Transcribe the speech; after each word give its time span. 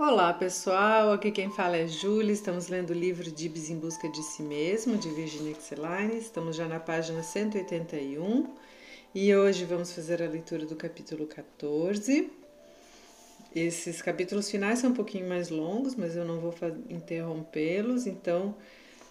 Olá 0.00 0.32
pessoal, 0.32 1.10
aqui 1.10 1.32
quem 1.32 1.50
fala 1.50 1.76
é 1.76 1.88
Júlia. 1.88 2.32
Estamos 2.32 2.68
lendo 2.68 2.90
o 2.90 2.94
livro 2.94 3.32
Dibs 3.32 3.68
em 3.68 3.76
Busca 3.76 4.08
de 4.08 4.22
Si 4.22 4.44
Mesmo, 4.44 4.96
de 4.96 5.10
Virginia 5.10 5.56
Xeline. 5.60 6.16
Estamos 6.16 6.54
já 6.54 6.68
na 6.68 6.78
página 6.78 7.20
181 7.20 8.48
e 9.12 9.34
hoje 9.34 9.64
vamos 9.64 9.90
fazer 9.92 10.22
a 10.22 10.28
leitura 10.28 10.64
do 10.66 10.76
capítulo 10.76 11.26
14. 11.26 12.30
Esses 13.52 14.00
capítulos 14.00 14.48
finais 14.48 14.78
são 14.78 14.90
um 14.90 14.94
pouquinho 14.94 15.28
mais 15.28 15.50
longos, 15.50 15.96
mas 15.96 16.14
eu 16.14 16.24
não 16.24 16.38
vou 16.38 16.54
interrompê-los, 16.88 18.06
então 18.06 18.54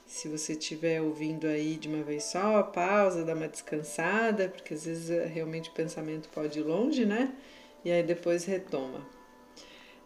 se 0.06 0.30
você 0.30 0.54
estiver 0.54 1.02
ouvindo 1.02 1.48
aí 1.48 1.76
de 1.76 1.90
uma 1.90 2.02
vez 2.02 2.24
só, 2.24 2.64
pausa, 2.64 3.26
dá 3.26 3.34
uma 3.34 3.50
descansada, 3.50 4.48
porque 4.48 4.74
às 4.74 4.86
vezes 4.86 5.10
realmente 5.34 5.70
o 5.70 5.74
pensamento 5.74 6.30
pode 6.30 6.60
ir 6.60 6.64
longe, 6.64 7.06
né? 7.06 7.36
E 7.84 7.92
aí 7.92 8.04
depois 8.04 8.46
retoma. 8.46 9.17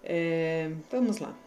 É, 0.03 0.71
vamos 0.89 1.19
lá. 1.19 1.37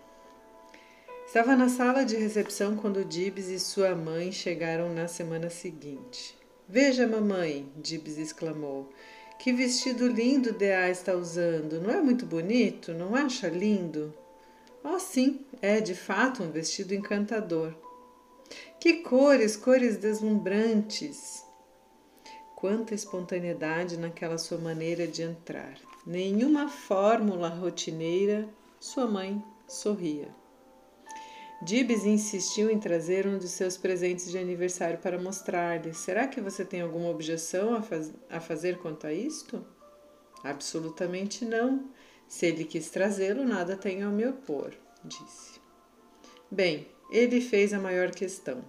Estava 1.26 1.56
na 1.56 1.68
sala 1.68 2.04
de 2.04 2.16
recepção 2.16 2.76
quando 2.76 3.04
Dibs 3.04 3.48
e 3.48 3.58
sua 3.58 3.94
mãe 3.94 4.30
chegaram 4.30 4.94
na 4.94 5.08
semana 5.08 5.50
seguinte. 5.50 6.38
Veja, 6.68 7.08
mamãe, 7.08 7.68
Dibs 7.76 8.18
exclamou. 8.18 8.92
Que 9.38 9.52
vestido 9.52 10.06
lindo 10.06 10.52
Dea 10.52 10.88
está 10.88 11.14
usando. 11.14 11.80
Não 11.80 11.90
é 11.90 12.00
muito 12.00 12.24
bonito? 12.24 12.92
Não 12.92 13.16
acha 13.16 13.48
lindo? 13.48 14.14
Oh, 14.84 14.98
sim, 15.00 15.44
é 15.60 15.80
de 15.80 15.94
fato 15.94 16.42
um 16.42 16.50
vestido 16.52 16.94
encantador. 16.94 17.74
Que 18.78 19.02
cores, 19.02 19.56
cores 19.56 19.96
deslumbrantes! 19.96 21.44
Quanta 22.54 22.94
espontaneidade 22.94 23.96
naquela 23.96 24.38
sua 24.38 24.58
maneira 24.58 25.06
de 25.06 25.22
entrar 25.22 25.74
nenhuma 26.06 26.68
fórmula 26.68 27.48
rotineira, 27.48 28.48
sua 28.78 29.06
mãe 29.06 29.42
sorria. 29.66 30.28
Dibs 31.62 32.04
insistiu 32.04 32.70
em 32.70 32.78
trazer 32.78 33.26
um 33.26 33.38
de 33.38 33.48
seus 33.48 33.76
presentes 33.76 34.30
de 34.30 34.36
aniversário 34.36 34.98
para 34.98 35.18
mostrar-lhe. 35.18 35.94
Será 35.94 36.26
que 36.26 36.40
você 36.40 36.64
tem 36.64 36.82
alguma 36.82 37.08
objeção 37.08 37.74
a, 37.74 37.80
faz 37.80 38.12
a 38.28 38.38
fazer 38.38 38.78
quanto 38.78 39.06
a 39.06 39.12
isto? 39.12 39.64
Absolutamente 40.42 41.44
não. 41.44 41.88
Se 42.28 42.46
ele 42.46 42.64
quis 42.64 42.90
trazê-lo, 42.90 43.44
nada 43.44 43.76
tenho 43.76 44.06
a 44.08 44.10
me 44.10 44.26
opor, 44.26 44.74
disse. 45.02 45.58
Bem, 46.50 46.86
ele 47.10 47.40
fez 47.40 47.72
a 47.72 47.78
maior 47.78 48.10
questão. 48.10 48.62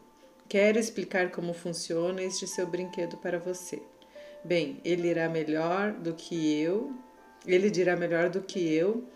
Quero 0.48 0.80
explicar 0.80 1.32
como 1.32 1.54
funciona 1.54 2.24
este 2.24 2.48
seu 2.48 2.68
brinquedo 2.68 3.18
para 3.18 3.40
você. 3.40 3.82
Bem, 4.44 4.80
ele 4.86 5.10
irá 5.10 5.28
melhor 5.28 5.92
do 5.92 6.14
que 6.14 6.62
eu 6.62 6.96
ele 7.48 7.70
dirá 7.70 7.96
melhor 7.96 8.30
do 8.30 8.42
que 8.42 8.74
eu 8.74 9.08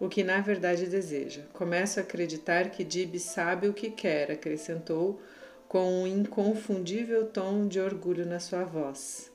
o 0.00 0.08
que 0.08 0.22
na 0.22 0.40
verdade 0.40 0.86
deseja. 0.86 1.42
Começo 1.52 1.98
a 1.98 2.02
acreditar 2.02 2.70
que 2.70 2.84
Dib 2.84 3.18
sabe 3.18 3.68
o 3.68 3.74
que 3.74 3.90
quer, 3.90 4.30
acrescentou 4.30 5.20
com 5.68 6.02
um 6.02 6.06
inconfundível 6.06 7.26
tom 7.26 7.66
de 7.66 7.80
orgulho 7.80 8.24
na 8.24 8.40
sua 8.40 8.64
voz. 8.64 9.30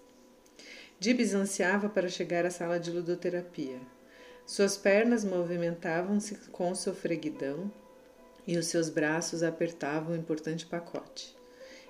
Dibs 0.99 1.33
ansiava 1.33 1.89
para 1.89 2.07
chegar 2.07 2.45
à 2.45 2.49
sala 2.49 2.79
de 2.79 2.89
ludoterapia. 2.89 3.79
Suas 4.45 4.77
pernas 4.77 5.23
movimentavam-se 5.23 6.35
com 6.51 6.73
sofreguidão 6.73 7.71
e 8.47 8.57
os 8.57 8.67
seus 8.67 8.89
braços 8.89 9.43
apertavam 9.43 10.13
o 10.13 10.17
importante 10.17 10.65
pacote. 10.65 11.35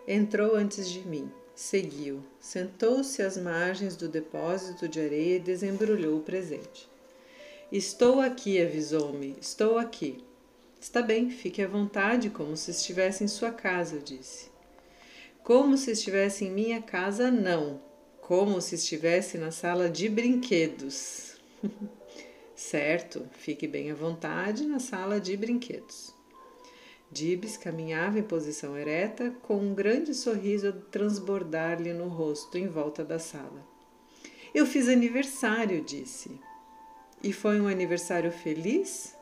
Entrou 0.07 0.55
antes 0.55 0.89
de 0.89 1.07
mim. 1.07 1.31
Seguiu, 1.55 2.23
sentou-se 2.39 3.21
às 3.21 3.37
margens 3.37 3.95
do 3.95 4.07
depósito 4.07 4.87
de 4.87 4.99
areia 4.99 5.35
e 5.35 5.39
desembrulhou 5.39 6.17
o 6.17 6.23
presente. 6.23 6.89
Estou 7.71 8.19
aqui, 8.19 8.61
avisou-me. 8.61 9.35
Estou 9.39 9.77
aqui. 9.77 10.23
Está 10.81 11.01
bem, 11.01 11.29
fique 11.29 11.61
à 11.61 11.67
vontade, 11.67 12.29
como 12.29 12.57
se 12.57 12.71
estivesse 12.71 13.23
em 13.23 13.27
sua 13.27 13.51
casa, 13.51 13.99
disse. 13.99 14.51
Como 15.43 15.77
se 15.77 15.91
estivesse 15.91 16.45
em 16.45 16.51
minha 16.51 16.81
casa, 16.81 17.29
não. 17.29 17.79
Como 18.19 18.59
se 18.59 18.75
estivesse 18.75 19.37
na 19.37 19.51
sala 19.51 19.89
de 19.89 20.09
brinquedos. 20.09 21.35
certo, 22.55 23.27
fique 23.31 23.67
bem 23.67 23.91
à 23.91 23.95
vontade 23.95 24.65
na 24.65 24.79
sala 24.79 25.19
de 25.19 25.37
brinquedos. 25.37 26.13
Dibs 27.13 27.55
caminhava 27.55 28.17
em 28.17 28.23
posição 28.23 28.75
ereta, 28.75 29.31
com 29.43 29.57
um 29.57 29.73
grande 29.73 30.15
sorriso 30.15 30.69
a 30.69 30.71
transbordar-lhe 30.71 31.93
no 31.93 32.07
rosto 32.07 32.57
em 32.57 32.67
volta 32.67 33.05
da 33.05 33.19
sala. 33.19 33.63
Eu 34.53 34.65
fiz 34.65 34.89
aniversário, 34.89 35.83
disse. 35.83 36.39
E 37.23 37.31
foi 37.31 37.61
um 37.61 37.67
aniversário 37.67 38.31
feliz? 38.31 39.15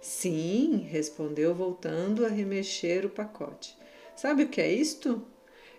Sim, 0.00 0.88
respondeu, 0.90 1.54
voltando 1.54 2.24
a 2.24 2.28
remexer 2.28 3.04
o 3.04 3.10
pacote. 3.10 3.76
Sabe 4.16 4.44
o 4.44 4.48
que 4.48 4.60
é 4.60 4.72
isto? 4.72 5.22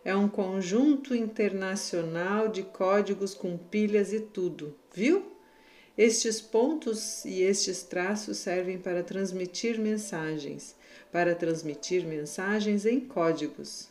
É 0.06 0.16
um 0.16 0.30
conjunto 0.30 1.16
internacional 1.16 2.48
de 2.48 2.64
códigos 2.64 3.34
com 3.34 3.58
pilhas 3.58 4.14
e 4.14 4.20
tudo, 4.20 4.76
viu? 4.94 5.31
Estes 5.98 6.42
pontos 6.42 7.26
e 7.26 7.42
estes 7.42 7.84
traços 7.84 8.38
servem 8.38 8.78
para 8.78 9.04
transmitir 9.04 9.80
mensagens 9.80 10.76
para 11.12 11.36
transmitir 11.36 12.06
mensagens 12.06 12.86
em 12.86 13.00
códigos. 13.00 13.90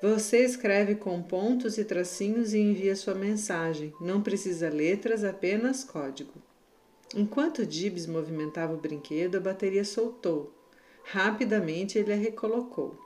Você 0.00 0.44
escreve 0.44 0.94
com 0.94 1.20
pontos 1.20 1.76
e 1.76 1.84
tracinhos 1.84 2.54
e 2.54 2.58
envia 2.58 2.96
sua 2.96 3.14
mensagem. 3.14 3.92
Não 4.00 4.22
precisa 4.22 4.68
letras, 4.70 5.24
apenas 5.24 5.84
código. 5.84 6.34
Enquanto 7.14 7.66
Dibs 7.66 8.06
movimentava 8.06 8.74
o 8.74 8.78
brinquedo, 8.78 9.36
a 9.36 9.40
bateria 9.40 9.84
soltou. 9.84 10.54
Rapidamente 11.04 11.98
ele 11.98 12.12
a 12.12 12.16
recolocou. 12.16 12.96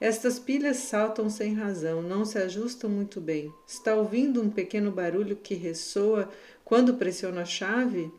Estas 0.00 0.38
pilhas 0.38 0.78
saltam 0.78 1.30
sem 1.30 1.54
razão, 1.54 2.02
não 2.02 2.24
se 2.24 2.38
ajustam 2.38 2.90
muito 2.90 3.20
bem. 3.20 3.52
Está 3.66 3.94
ouvindo 3.94 4.42
um 4.42 4.50
pequeno 4.50 4.90
barulho 4.90 5.36
que 5.36 5.54
ressoa 5.54 6.28
quando 6.64 6.94
pressiona 6.94 7.42
a 7.42 7.46
chave? 7.46 8.10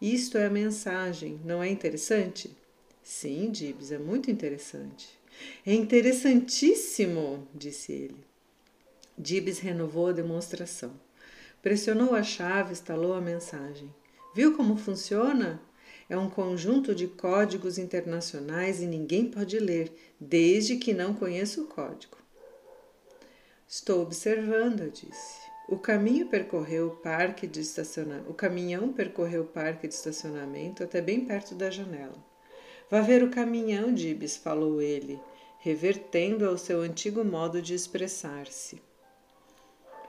Isto 0.00 0.38
é 0.38 0.46
a 0.46 0.50
mensagem, 0.50 1.40
não 1.44 1.62
é 1.62 1.68
interessante? 1.68 2.56
Sim, 3.02 3.50
Dibs, 3.50 3.90
é 3.90 3.98
muito 3.98 4.30
interessante. 4.30 5.08
É 5.64 5.72
interessantíssimo, 5.72 7.46
disse 7.54 7.92
ele. 7.92 8.16
Dibs 9.16 9.58
renovou 9.58 10.08
a 10.08 10.12
demonstração. 10.12 10.92
Pressionou 11.62 12.14
a 12.14 12.22
chave, 12.22 12.72
instalou 12.72 13.14
a 13.14 13.20
mensagem. 13.20 13.92
Viu 14.34 14.56
como 14.56 14.76
funciona? 14.76 15.60
É 16.08 16.16
um 16.16 16.30
conjunto 16.30 16.94
de 16.94 17.06
códigos 17.06 17.76
internacionais 17.76 18.80
e 18.80 18.86
ninguém 18.86 19.30
pode 19.30 19.58
ler, 19.58 19.92
desde 20.18 20.76
que 20.76 20.94
não 20.94 21.12
conheça 21.12 21.60
o 21.60 21.66
código. 21.66 22.16
Estou 23.66 24.00
observando, 24.00 24.90
disse. 24.90 25.46
O 25.68 25.76
caminho 25.76 26.28
percorreu 26.28 26.88
o 26.88 26.96
parque 26.96 27.46
de 27.46 27.60
estacionamento. 27.60 28.30
O 28.30 28.34
caminhão 28.34 28.90
percorreu 28.90 29.42
o 29.42 29.46
parque 29.46 29.86
de 29.86 29.92
estacionamento 29.92 30.82
até 30.82 31.02
bem 31.02 31.26
perto 31.26 31.54
da 31.54 31.70
janela. 31.70 32.16
Vá 32.90 33.02
ver 33.02 33.22
o 33.22 33.30
caminhão, 33.30 33.92
Dibs, 33.92 34.38
falou 34.38 34.80
ele, 34.80 35.20
revertendo 35.58 36.48
ao 36.48 36.56
seu 36.56 36.80
antigo 36.80 37.22
modo 37.22 37.60
de 37.60 37.74
expressar-se. 37.74 38.80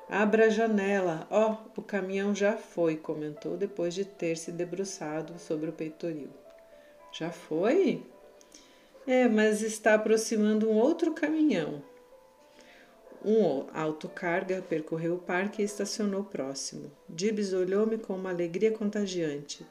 Abra 0.10 0.48
a 0.48 0.50
janela. 0.50 1.28
Ó, 1.30 1.52
oh, 1.52 1.80
o 1.80 1.84
caminhão 1.84 2.34
já 2.34 2.58
foi, 2.58 2.98
comentou 2.98 3.56
depois 3.56 3.94
de 3.94 4.04
ter 4.04 4.36
se 4.38 4.52
debruçado 4.52 5.38
sobre 5.38 5.70
o 5.70 5.74
peitoril. 5.74 6.30
Já 7.12 7.32
foi? 7.32 8.04
É, 9.06 9.28
mas 9.28 9.62
está 9.62 9.94
aproximando 9.94 10.68
um 10.68 10.74
outro 10.74 11.14
caminhão. 11.14 11.84
Um 13.24 13.68
autocarga 13.72 14.64
percorreu 14.68 15.16
o 15.16 15.20
parque 15.20 15.62
e 15.62 15.66
estacionou 15.66 16.24
próximo. 16.24 16.92
Dibs 17.08 17.54
olhou-me 17.54 17.98
com 18.00 18.16
uma 18.16 18.32
alegria 18.32 18.72
contagiante. 18.72 19.64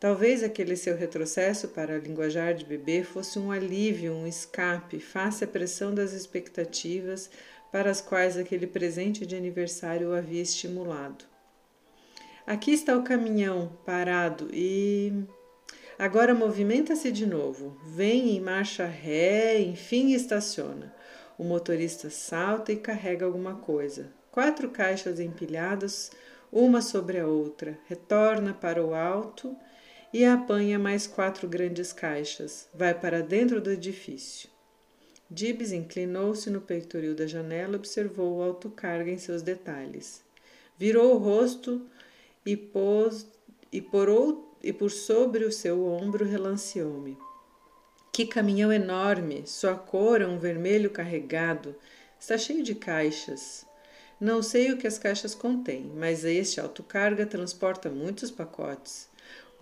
Talvez 0.00 0.42
aquele 0.42 0.74
seu 0.74 0.96
retrocesso 0.96 1.68
para 1.68 1.96
a 1.96 1.98
linguajar 1.98 2.54
de 2.54 2.64
bebê 2.64 3.04
fosse 3.04 3.38
um 3.38 3.52
alívio, 3.52 4.12
um 4.12 4.26
escape, 4.26 4.98
face 4.98 5.44
à 5.44 5.46
pressão 5.46 5.94
das 5.94 6.12
expectativas 6.12 7.30
para 7.72 7.90
as 7.90 8.02
quais 8.02 8.36
aquele 8.36 8.66
presente 8.66 9.24
de 9.24 9.34
aniversário 9.34 10.10
o 10.10 10.14
havia 10.14 10.42
estimulado. 10.42 11.24
Aqui 12.46 12.72
está 12.72 12.94
o 12.96 13.02
caminhão 13.02 13.72
parado 13.86 14.48
e. 14.52 15.24
Agora 15.98 16.34
movimenta-se 16.34 17.10
de 17.10 17.24
novo. 17.24 17.78
Vem 17.86 18.36
em 18.36 18.40
marcha 18.40 18.84
ré, 18.84 19.60
enfim 19.60 20.12
estaciona. 20.12 20.94
O 21.38 21.44
motorista 21.44 22.10
salta 22.10 22.72
e 22.72 22.76
carrega 22.76 23.24
alguma 23.24 23.54
coisa. 23.54 24.12
Quatro 24.30 24.70
caixas 24.70 25.20
empilhadas, 25.20 26.10
uma 26.50 26.82
sobre 26.82 27.18
a 27.18 27.26
outra. 27.26 27.78
Retorna 27.88 28.52
para 28.52 28.84
o 28.84 28.94
alto 28.94 29.56
e 30.12 30.24
apanha 30.24 30.78
mais 30.78 31.06
quatro 31.06 31.48
grandes 31.48 31.92
caixas. 31.92 32.68
Vai 32.74 32.92
para 32.92 33.22
dentro 33.22 33.60
do 33.60 33.70
edifício. 33.70 34.51
Dibs 35.32 35.72
inclinou-se 35.72 36.50
no 36.50 36.60
peitoril 36.60 37.14
da 37.14 37.26
janela 37.26 37.72
e 37.72 37.76
observou 37.76 38.36
o 38.36 38.42
autocarga 38.42 39.10
em 39.10 39.16
seus 39.16 39.40
detalhes. 39.40 40.22
Virou 40.78 41.14
o 41.14 41.18
rosto 41.18 41.86
e 42.44 42.54
pôs 42.54 43.26
e 43.72 43.80
por, 43.80 44.08
e 44.62 44.74
por 44.74 44.90
sobre 44.90 45.46
o 45.46 45.50
seu 45.50 45.86
ombro 45.86 46.26
relanceou-me. 46.26 47.16
Que 48.12 48.26
caminhão 48.26 48.70
enorme! 48.70 49.44
Sua 49.46 49.74
cor 49.74 50.20
é 50.20 50.26
um 50.26 50.38
vermelho 50.38 50.90
carregado. 50.90 51.74
Está 52.20 52.36
cheio 52.36 52.62
de 52.62 52.74
caixas. 52.74 53.64
Não 54.20 54.42
sei 54.42 54.70
o 54.70 54.76
que 54.76 54.86
as 54.86 54.98
caixas 54.98 55.34
contêm, 55.34 55.90
mas 55.96 56.26
este 56.26 56.60
autocarga 56.60 57.24
transporta 57.24 57.88
muitos 57.88 58.30
pacotes. 58.30 59.08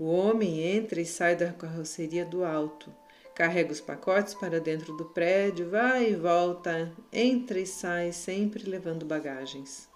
O 0.01 0.07
homem 0.07 0.63
entra 0.63 1.01
e 1.01 1.07
sai 1.07 1.37
da 1.37 1.53
carroceria 1.53 2.25
do 2.25 2.43
alto. 2.43 2.93
Carrega 3.35 3.73
os 3.73 3.81
pacotes 3.81 4.35
para 4.35 4.61
dentro 4.61 4.97
do 4.97 5.07
prédio, 5.07 5.71
vai 5.71 6.11
e 6.11 6.17
volta, 6.17 6.93
entra 7.13 7.59
e 7.59 7.67
sai, 7.67 8.13
sempre 8.13 8.69
levando 8.69 9.07
bagagens. 9.07 9.89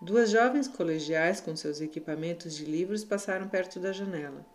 Duas 0.00 0.30
jovens 0.30 0.68
colegiais 0.68 1.40
com 1.40 1.56
seus 1.56 1.80
equipamentos 1.80 2.54
de 2.54 2.64
livros 2.64 3.04
passaram 3.04 3.48
perto 3.48 3.80
da 3.80 3.92
janela. 3.92 4.46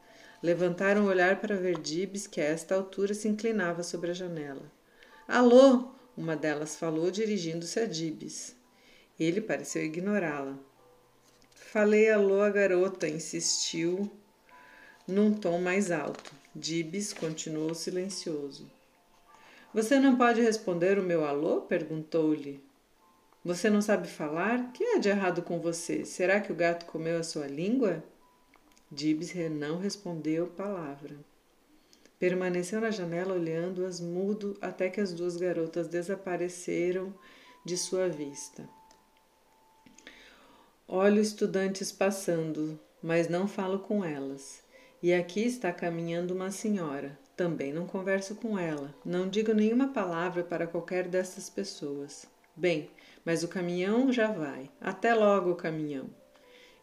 Levantaram 0.41 1.03
o 1.03 1.07
olhar 1.07 1.41
para 1.41 1.55
ver 1.55 1.79
Dibs, 1.79 2.27
que 2.27 2.39
a 2.39 2.45
esta 2.45 2.75
altura 2.75 3.13
se 3.13 3.27
inclinava 3.27 3.83
sobre 3.83 4.11
a 4.11 4.13
janela. 4.13 4.71
Alô! 5.27 5.91
Uma 6.15 6.35
delas 6.35 6.75
falou, 6.75 7.09
dirigindo-se 7.11 7.79
a 7.79 7.85
Dibs. 7.85 8.55
Ele 9.19 9.41
pareceu 9.41 9.83
ignorá-la. 9.83 10.57
Falei 11.55 12.09
alô 12.11 12.41
a 12.41 12.49
garota, 12.49 13.07
insistiu 13.07 14.11
num 15.07 15.33
tom 15.33 15.59
mais 15.59 15.91
alto. 15.91 16.42
Dibs 16.55 17.13
continuou 17.13 17.73
silencioso. 17.73 18.69
Você 19.73 19.99
não 19.99 20.15
pode 20.15 20.39
responder 20.39 20.99
o 20.99 21.03
meu 21.03 21.25
alô? 21.25 21.61
perguntou-lhe. 21.61 22.63
Você 23.43 23.71
não 23.71 23.81
sabe 23.81 24.07
falar? 24.07 24.71
Que 24.71 24.83
há 24.83 24.99
de 24.99 25.09
errado 25.09 25.41
com 25.41 25.59
você? 25.59 26.05
Será 26.05 26.39
que 26.39 26.51
o 26.51 26.55
gato 26.55 26.85
comeu 26.85 27.17
a 27.19 27.23
sua 27.23 27.47
língua? 27.47 28.03
Dibs 28.91 29.33
não 29.49 29.79
respondeu 29.79 30.45
palavra. 30.45 31.15
Permaneceu 32.19 32.79
na 32.79 32.91
janela 32.91 33.33
olhando-as 33.33 33.99
mudo 33.99 34.55
até 34.61 34.91
que 34.91 35.01
as 35.01 35.11
duas 35.11 35.35
garotas 35.35 35.87
desapareceram 35.87 37.11
de 37.65 37.75
sua 37.75 38.07
vista. 38.07 38.69
Olho 40.87 41.19
estudantes 41.19 41.91
passando, 41.91 42.79
mas 43.01 43.27
não 43.27 43.47
falo 43.47 43.79
com 43.79 44.05
elas. 44.05 44.62
E 45.03 45.13
aqui 45.13 45.41
está 45.41 45.71
caminhando 45.71 46.33
uma 46.33 46.49
senhora. 46.49 47.19
Também 47.37 47.71
não 47.71 47.85
converso 47.85 48.33
com 48.35 48.57
ela. 48.57 48.95
Não 49.05 49.29
digo 49.29 49.53
nenhuma 49.53 49.89
palavra 49.89 50.43
para 50.43 50.65
qualquer 50.65 51.07
dessas 51.07 51.47
pessoas. 51.49 52.25
Bem, 52.55 52.89
mas 53.23 53.43
o 53.43 53.47
caminhão 53.47 54.11
já 54.11 54.31
vai. 54.31 54.71
Até 54.81 55.13
logo, 55.13 55.53
caminhão 55.53 56.09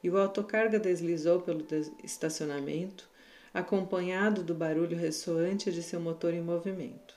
e 0.02 0.10
o 0.10 0.18
autocarga 0.18 0.78
deslizou 0.78 1.40
pelo 1.40 1.64
estacionamento, 2.02 3.08
acompanhado 3.52 4.42
do 4.42 4.54
barulho 4.54 4.96
ressoante 4.96 5.70
de 5.70 5.82
seu 5.82 6.00
motor 6.00 6.32
em 6.32 6.40
movimento. 6.40 7.14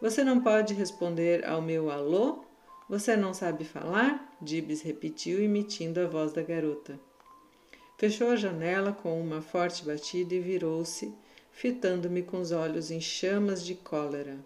Você 0.00 0.22
não 0.22 0.42
pode 0.42 0.74
responder 0.74 1.46
ao 1.46 1.62
meu 1.62 1.90
alô? 1.90 2.44
Você 2.88 3.16
não 3.16 3.32
sabe 3.32 3.64
falar? 3.64 4.36
Dibs 4.40 4.82
repetiu, 4.82 5.42
imitindo 5.42 6.00
a 6.00 6.06
voz 6.06 6.32
da 6.32 6.42
garota. 6.42 6.98
Fechou 7.96 8.30
a 8.30 8.36
janela 8.36 8.92
com 8.92 9.18
uma 9.18 9.40
forte 9.40 9.84
batida 9.84 10.34
e 10.34 10.40
virou-se, 10.40 11.14
fitando-me 11.50 12.22
com 12.22 12.40
os 12.40 12.52
olhos 12.52 12.90
em 12.90 13.00
chamas 13.00 13.64
de 13.64 13.74
cólera. 13.74 14.38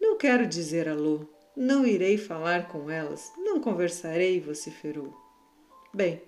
Não 0.00 0.16
quero 0.16 0.46
dizer 0.46 0.88
alô. 0.88 1.26
Não 1.54 1.86
irei 1.86 2.16
falar 2.16 2.68
com 2.68 2.90
elas. 2.90 3.30
Não 3.36 3.60
conversarei, 3.60 4.40
vociferou. 4.40 5.14
Bem, 5.92 6.22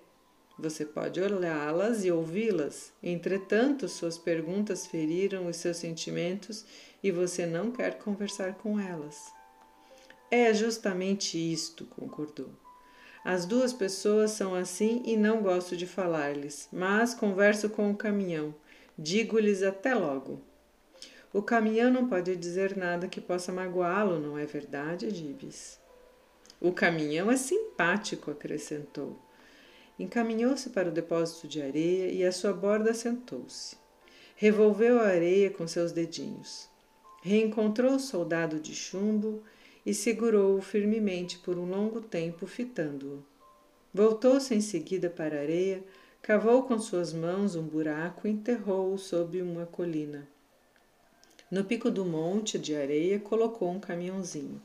você 0.58 0.84
pode 0.84 1.20
olhá-las 1.20 2.04
e 2.04 2.10
ouvi-las. 2.10 2.92
Entretanto, 3.02 3.88
suas 3.88 4.18
perguntas 4.18 4.86
feriram 4.86 5.46
os 5.46 5.56
seus 5.56 5.78
sentimentos 5.78 6.64
e 7.02 7.10
você 7.10 7.46
não 7.46 7.70
quer 7.70 7.98
conversar 7.98 8.54
com 8.54 8.78
elas. 8.78 9.32
É 10.30 10.52
justamente 10.52 11.38
isto, 11.38 11.86
concordou. 11.86 12.50
As 13.28 13.44
duas 13.44 13.74
pessoas 13.74 14.30
são 14.30 14.54
assim 14.54 15.02
e 15.04 15.14
não 15.14 15.42
gosto 15.42 15.76
de 15.76 15.86
falar-lhes, 15.86 16.66
mas 16.72 17.12
converso 17.12 17.68
com 17.68 17.90
o 17.90 17.94
caminhão. 17.94 18.54
Digo-lhes 18.98 19.62
até 19.62 19.94
logo. 19.94 20.40
O 21.30 21.42
caminhão 21.42 21.90
não 21.90 22.08
pode 22.08 22.34
dizer 22.36 22.74
nada 22.74 23.06
que 23.06 23.20
possa 23.20 23.52
magoá-lo, 23.52 24.18
não 24.18 24.38
é 24.38 24.46
verdade, 24.46 25.12
Dibes? 25.12 25.78
O 26.58 26.72
caminhão 26.72 27.30
é 27.30 27.36
simpático, 27.36 28.30
acrescentou. 28.30 29.18
Encaminhou-se 29.98 30.70
para 30.70 30.88
o 30.88 30.92
depósito 30.92 31.46
de 31.46 31.60
areia 31.60 32.10
e 32.10 32.24
à 32.24 32.32
sua 32.32 32.54
borda 32.54 32.94
sentou-se. 32.94 33.76
Revolveu 34.36 35.00
a 35.00 35.08
areia 35.08 35.50
com 35.50 35.68
seus 35.68 35.92
dedinhos. 35.92 36.66
Reencontrou 37.20 37.96
o 37.96 38.00
soldado 38.00 38.58
de 38.58 38.74
chumbo 38.74 39.42
e 39.84 39.94
segurou-o 39.94 40.60
firmemente 40.60 41.38
por 41.38 41.58
um 41.58 41.68
longo 41.68 42.00
tempo, 42.00 42.46
fitando-o. 42.46 43.24
Voltou-se 43.92 44.54
em 44.54 44.60
seguida 44.60 45.08
para 45.08 45.36
a 45.36 45.40
areia, 45.40 45.82
cavou 46.20 46.62
com 46.64 46.78
suas 46.78 47.12
mãos 47.12 47.56
um 47.56 47.62
buraco 47.62 48.26
e 48.26 48.30
enterrou-o 48.30 48.98
sob 48.98 49.40
uma 49.40 49.66
colina. 49.66 50.28
No 51.50 51.64
pico 51.64 51.90
do 51.90 52.04
monte 52.04 52.58
de 52.58 52.76
areia 52.76 53.18
colocou 53.18 53.70
um 53.70 53.80
caminhãozinho. 53.80 54.60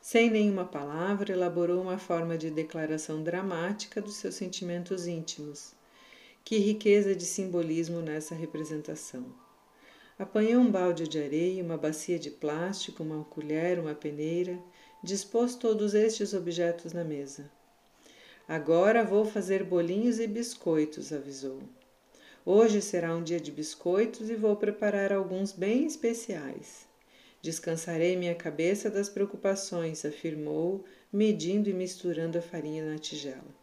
Sem 0.00 0.30
nenhuma 0.30 0.64
palavra, 0.64 1.32
elaborou 1.32 1.80
uma 1.80 1.98
forma 1.98 2.36
de 2.36 2.50
declaração 2.50 3.22
dramática 3.22 4.00
dos 4.00 4.16
seus 4.16 4.34
sentimentos 4.34 5.06
íntimos. 5.06 5.72
Que 6.44 6.58
riqueza 6.58 7.14
de 7.14 7.24
simbolismo 7.24 8.00
nessa 8.00 8.34
representação! 8.34 9.45
Apanhou 10.18 10.62
um 10.62 10.70
balde 10.70 11.06
de 11.06 11.22
areia, 11.22 11.62
uma 11.62 11.76
bacia 11.76 12.18
de 12.18 12.30
plástico, 12.30 13.02
uma 13.02 13.22
colher, 13.24 13.78
uma 13.78 13.94
peneira, 13.94 14.58
dispôs 15.02 15.54
todos 15.54 15.92
estes 15.92 16.32
objetos 16.32 16.94
na 16.94 17.04
mesa. 17.04 17.50
Agora 18.48 19.04
vou 19.04 19.26
fazer 19.26 19.62
bolinhos 19.62 20.18
e 20.18 20.26
biscoitos, 20.26 21.12
avisou. 21.12 21.60
Hoje 22.46 22.80
será 22.80 23.14
um 23.14 23.22
dia 23.22 23.38
de 23.38 23.52
biscoitos 23.52 24.30
e 24.30 24.36
vou 24.36 24.56
preparar 24.56 25.12
alguns 25.12 25.52
bem 25.52 25.84
especiais. 25.84 26.86
Descansarei 27.42 28.16
minha 28.16 28.34
cabeça 28.34 28.88
das 28.88 29.10
preocupações, 29.10 30.02
afirmou, 30.04 30.82
medindo 31.12 31.68
e 31.68 31.74
misturando 31.74 32.38
a 32.38 32.42
farinha 32.42 32.90
na 32.90 32.98
tigela. 32.98 33.54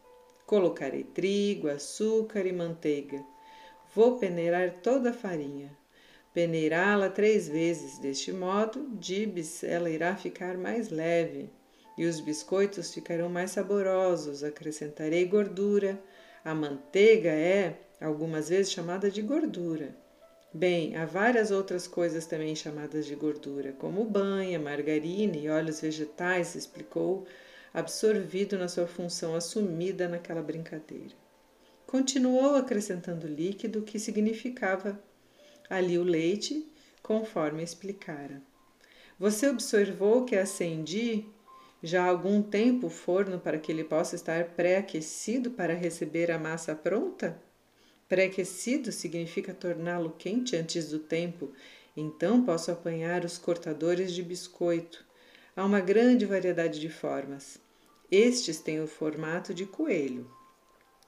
Colocarei 0.46 1.02
trigo, 1.02 1.66
açúcar 1.66 2.46
e 2.46 2.52
manteiga. 2.52 3.24
Vou 3.92 4.18
peneirar 4.18 4.82
toda 4.82 5.10
a 5.10 5.14
farinha. 5.14 5.83
Peneirá-la 6.34 7.08
três 7.08 7.48
vezes, 7.48 7.98
deste 8.00 8.32
modo, 8.32 8.88
dibs 8.98 9.62
ela 9.62 9.88
irá 9.88 10.16
ficar 10.16 10.58
mais 10.58 10.90
leve 10.90 11.48
e 11.96 12.06
os 12.06 12.18
biscoitos 12.18 12.92
ficarão 12.92 13.28
mais 13.28 13.52
saborosos. 13.52 14.42
Acrescentarei 14.42 15.24
gordura. 15.26 15.96
A 16.44 16.52
manteiga 16.52 17.30
é, 17.30 17.78
algumas 18.00 18.48
vezes, 18.48 18.72
chamada 18.72 19.08
de 19.08 19.22
gordura. 19.22 19.96
Bem, 20.52 20.96
há 20.96 21.04
várias 21.04 21.52
outras 21.52 21.86
coisas 21.86 22.26
também 22.26 22.54
chamadas 22.56 23.06
de 23.06 23.14
gordura, 23.14 23.72
como 23.72 24.04
banha, 24.04 24.58
margarina 24.58 25.36
e 25.36 25.48
óleos 25.48 25.80
vegetais, 25.80 26.56
explicou, 26.56 27.26
absorvido 27.72 28.58
na 28.58 28.66
sua 28.66 28.88
função 28.88 29.36
assumida 29.36 30.08
naquela 30.08 30.42
brincadeira. 30.42 31.14
Continuou 31.86 32.56
acrescentando 32.56 33.26
líquido 33.26 33.82
que 33.82 33.98
significava 34.00 35.00
ali 35.76 35.98
o 35.98 36.04
leite, 36.04 36.66
conforme 37.02 37.62
explicara. 37.62 38.42
Você 39.18 39.48
observou 39.48 40.24
que 40.24 40.36
acendi 40.36 41.26
já 41.82 42.04
há 42.04 42.08
algum 42.08 42.42
tempo 42.42 42.88
o 42.88 42.90
forno 42.90 43.38
para 43.38 43.58
que 43.58 43.70
ele 43.70 43.84
possa 43.84 44.16
estar 44.16 44.44
pré-aquecido 44.50 45.50
para 45.50 45.74
receber 45.74 46.30
a 46.30 46.38
massa 46.38 46.74
pronta? 46.74 47.40
Pré-aquecido 48.08 48.90
significa 48.90 49.54
torná-lo 49.54 50.10
quente 50.18 50.56
antes 50.56 50.88
do 50.88 50.98
tempo, 50.98 51.52
então 51.96 52.44
posso 52.44 52.70
apanhar 52.70 53.24
os 53.24 53.38
cortadores 53.38 54.12
de 54.12 54.22
biscoito. 54.22 55.04
Há 55.56 55.64
uma 55.64 55.80
grande 55.80 56.26
variedade 56.26 56.80
de 56.80 56.88
formas. 56.88 57.58
Estes 58.10 58.58
têm 58.58 58.80
o 58.82 58.86
formato 58.86 59.54
de 59.54 59.64
coelho, 59.64 60.30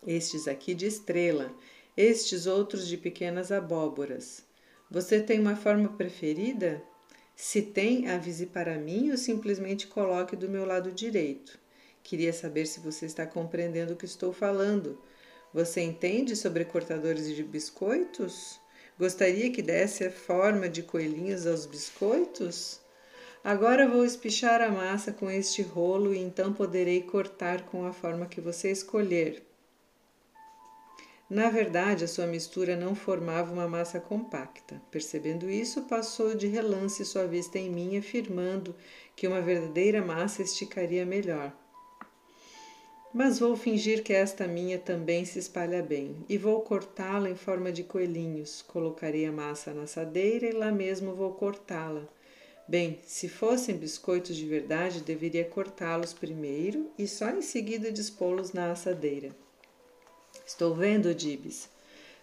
estes 0.06 0.46
aqui 0.46 0.74
de 0.74 0.86
estrela, 0.86 1.52
estes 1.96 2.46
outros 2.46 2.86
de 2.86 2.96
pequenas 2.96 3.50
abóboras. 3.50 4.45
Você 4.88 5.20
tem 5.20 5.40
uma 5.40 5.56
forma 5.56 5.88
preferida? 5.88 6.80
Se 7.34 7.60
tem, 7.60 8.08
avise 8.08 8.46
para 8.46 8.78
mim 8.78 9.10
ou 9.10 9.16
simplesmente 9.16 9.88
coloque 9.88 10.36
do 10.36 10.48
meu 10.48 10.64
lado 10.64 10.92
direito. 10.92 11.58
Queria 12.04 12.32
saber 12.32 12.66
se 12.66 12.78
você 12.78 13.04
está 13.04 13.26
compreendendo 13.26 13.94
o 13.94 13.96
que 13.96 14.04
estou 14.04 14.32
falando. 14.32 15.02
Você 15.52 15.80
entende 15.80 16.36
sobre 16.36 16.64
cortadores 16.64 17.34
de 17.34 17.42
biscoitos? 17.42 18.60
Gostaria 18.96 19.50
que 19.50 19.60
desse 19.60 20.04
a 20.04 20.10
forma 20.10 20.68
de 20.68 20.84
coelhinhos 20.84 21.48
aos 21.48 21.66
biscoitos? 21.66 22.80
Agora 23.42 23.88
vou 23.88 24.04
espichar 24.04 24.62
a 24.62 24.70
massa 24.70 25.12
com 25.12 25.28
este 25.28 25.62
rolo 25.62 26.14
e 26.14 26.18
então 26.18 26.52
poderei 26.52 27.02
cortar 27.02 27.62
com 27.66 27.84
a 27.84 27.92
forma 27.92 28.26
que 28.26 28.40
você 28.40 28.70
escolher. 28.70 29.44
Na 31.28 31.50
verdade, 31.50 32.04
a 32.04 32.08
sua 32.08 32.24
mistura 32.24 32.76
não 32.76 32.94
formava 32.94 33.52
uma 33.52 33.66
massa 33.66 33.98
compacta. 33.98 34.80
Percebendo 34.92 35.50
isso, 35.50 35.82
passou 35.82 36.36
de 36.36 36.46
relance 36.46 37.04
sua 37.04 37.26
vista 37.26 37.58
em 37.58 37.68
mim, 37.68 37.96
afirmando 37.96 38.76
que 39.16 39.26
uma 39.26 39.40
verdadeira 39.40 40.00
massa 40.00 40.42
esticaria 40.42 41.04
melhor. 41.04 41.52
Mas 43.12 43.40
vou 43.40 43.56
fingir 43.56 44.04
que 44.04 44.12
esta 44.12 44.46
minha 44.46 44.78
também 44.78 45.24
se 45.24 45.40
espalha 45.40 45.82
bem, 45.82 46.24
e 46.28 46.38
vou 46.38 46.60
cortá-la 46.60 47.28
em 47.28 47.34
forma 47.34 47.72
de 47.72 47.82
coelhinhos. 47.82 48.62
Colocarei 48.62 49.26
a 49.26 49.32
massa 49.32 49.74
na 49.74 49.82
assadeira 49.82 50.46
e 50.46 50.52
lá 50.52 50.70
mesmo 50.70 51.14
vou 51.14 51.32
cortá-la. 51.32 52.06
Bem, 52.68 53.00
se 53.04 53.28
fossem 53.28 53.76
biscoitos 53.76 54.36
de 54.36 54.46
verdade, 54.46 55.00
deveria 55.00 55.44
cortá-los 55.44 56.12
primeiro 56.12 56.88
e 56.96 57.08
só 57.08 57.30
em 57.30 57.42
seguida 57.42 57.90
dispô-los 57.90 58.52
na 58.52 58.70
assadeira. 58.70 59.30
Estou 60.46 60.76
vendo, 60.76 61.12
Dibs. 61.12 61.68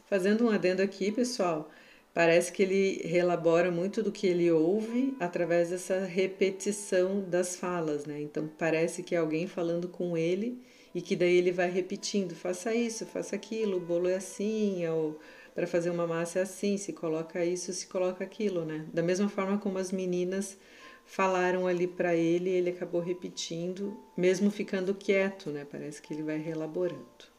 Fazendo 0.10 0.46
um 0.46 0.50
adendo 0.50 0.82
aqui, 0.82 1.12
pessoal, 1.12 1.70
parece 2.14 2.54
que 2.54 2.64
ele 2.64 3.02
relabora 3.04 3.70
muito 3.70 4.02
do 4.02 4.14
que 4.14 4.26
ele 4.26 4.50
ouve 4.50 5.14
através 5.20 5.72
dessa 5.72 6.06
repetição 6.06 7.20
das 7.20 7.58
falas, 7.58 8.06
né? 8.06 8.22
Então 8.22 8.50
parece 8.58 9.04
que 9.04 9.14
é 9.14 9.18
alguém 9.18 9.46
falando 9.46 9.90
com 9.90 10.18
ele 10.18 10.58
e 10.96 11.02
que 11.02 11.18
daí 11.18 11.36
ele 11.36 11.52
vai 11.52 11.70
repetindo: 11.70 12.34
faça 12.34 12.74
isso, 12.74 13.06
faça 13.06 13.36
aquilo, 13.36 13.76
o 13.76 13.82
bolo 13.82 14.08
é 14.08 14.16
assim, 14.16 14.88
ou 14.88 15.20
para 15.54 15.68
fazer 15.68 15.90
uma 15.90 16.08
massa 16.08 16.40
é 16.40 16.44
assim, 16.44 16.78
se 16.78 16.94
coloca 16.94 17.44
isso, 17.44 17.74
se 17.74 17.88
coloca 17.88 18.24
aquilo, 18.24 18.64
né? 18.64 18.86
Da 18.94 19.04
mesma 19.04 19.28
forma 19.28 19.58
como 19.58 19.78
as 19.78 19.92
meninas 19.92 20.58
falaram 21.06 21.68
ali 21.68 21.88
para 21.88 22.16
ele, 22.16 22.50
ele 22.50 22.70
acabou 22.70 23.02
repetindo, 23.02 24.00
mesmo 24.16 24.50
ficando 24.50 24.96
quieto, 24.96 25.50
né? 25.50 25.68
Parece 25.70 26.02
que 26.02 26.14
ele 26.14 26.24
vai 26.24 26.38
relaborando. 26.38 27.33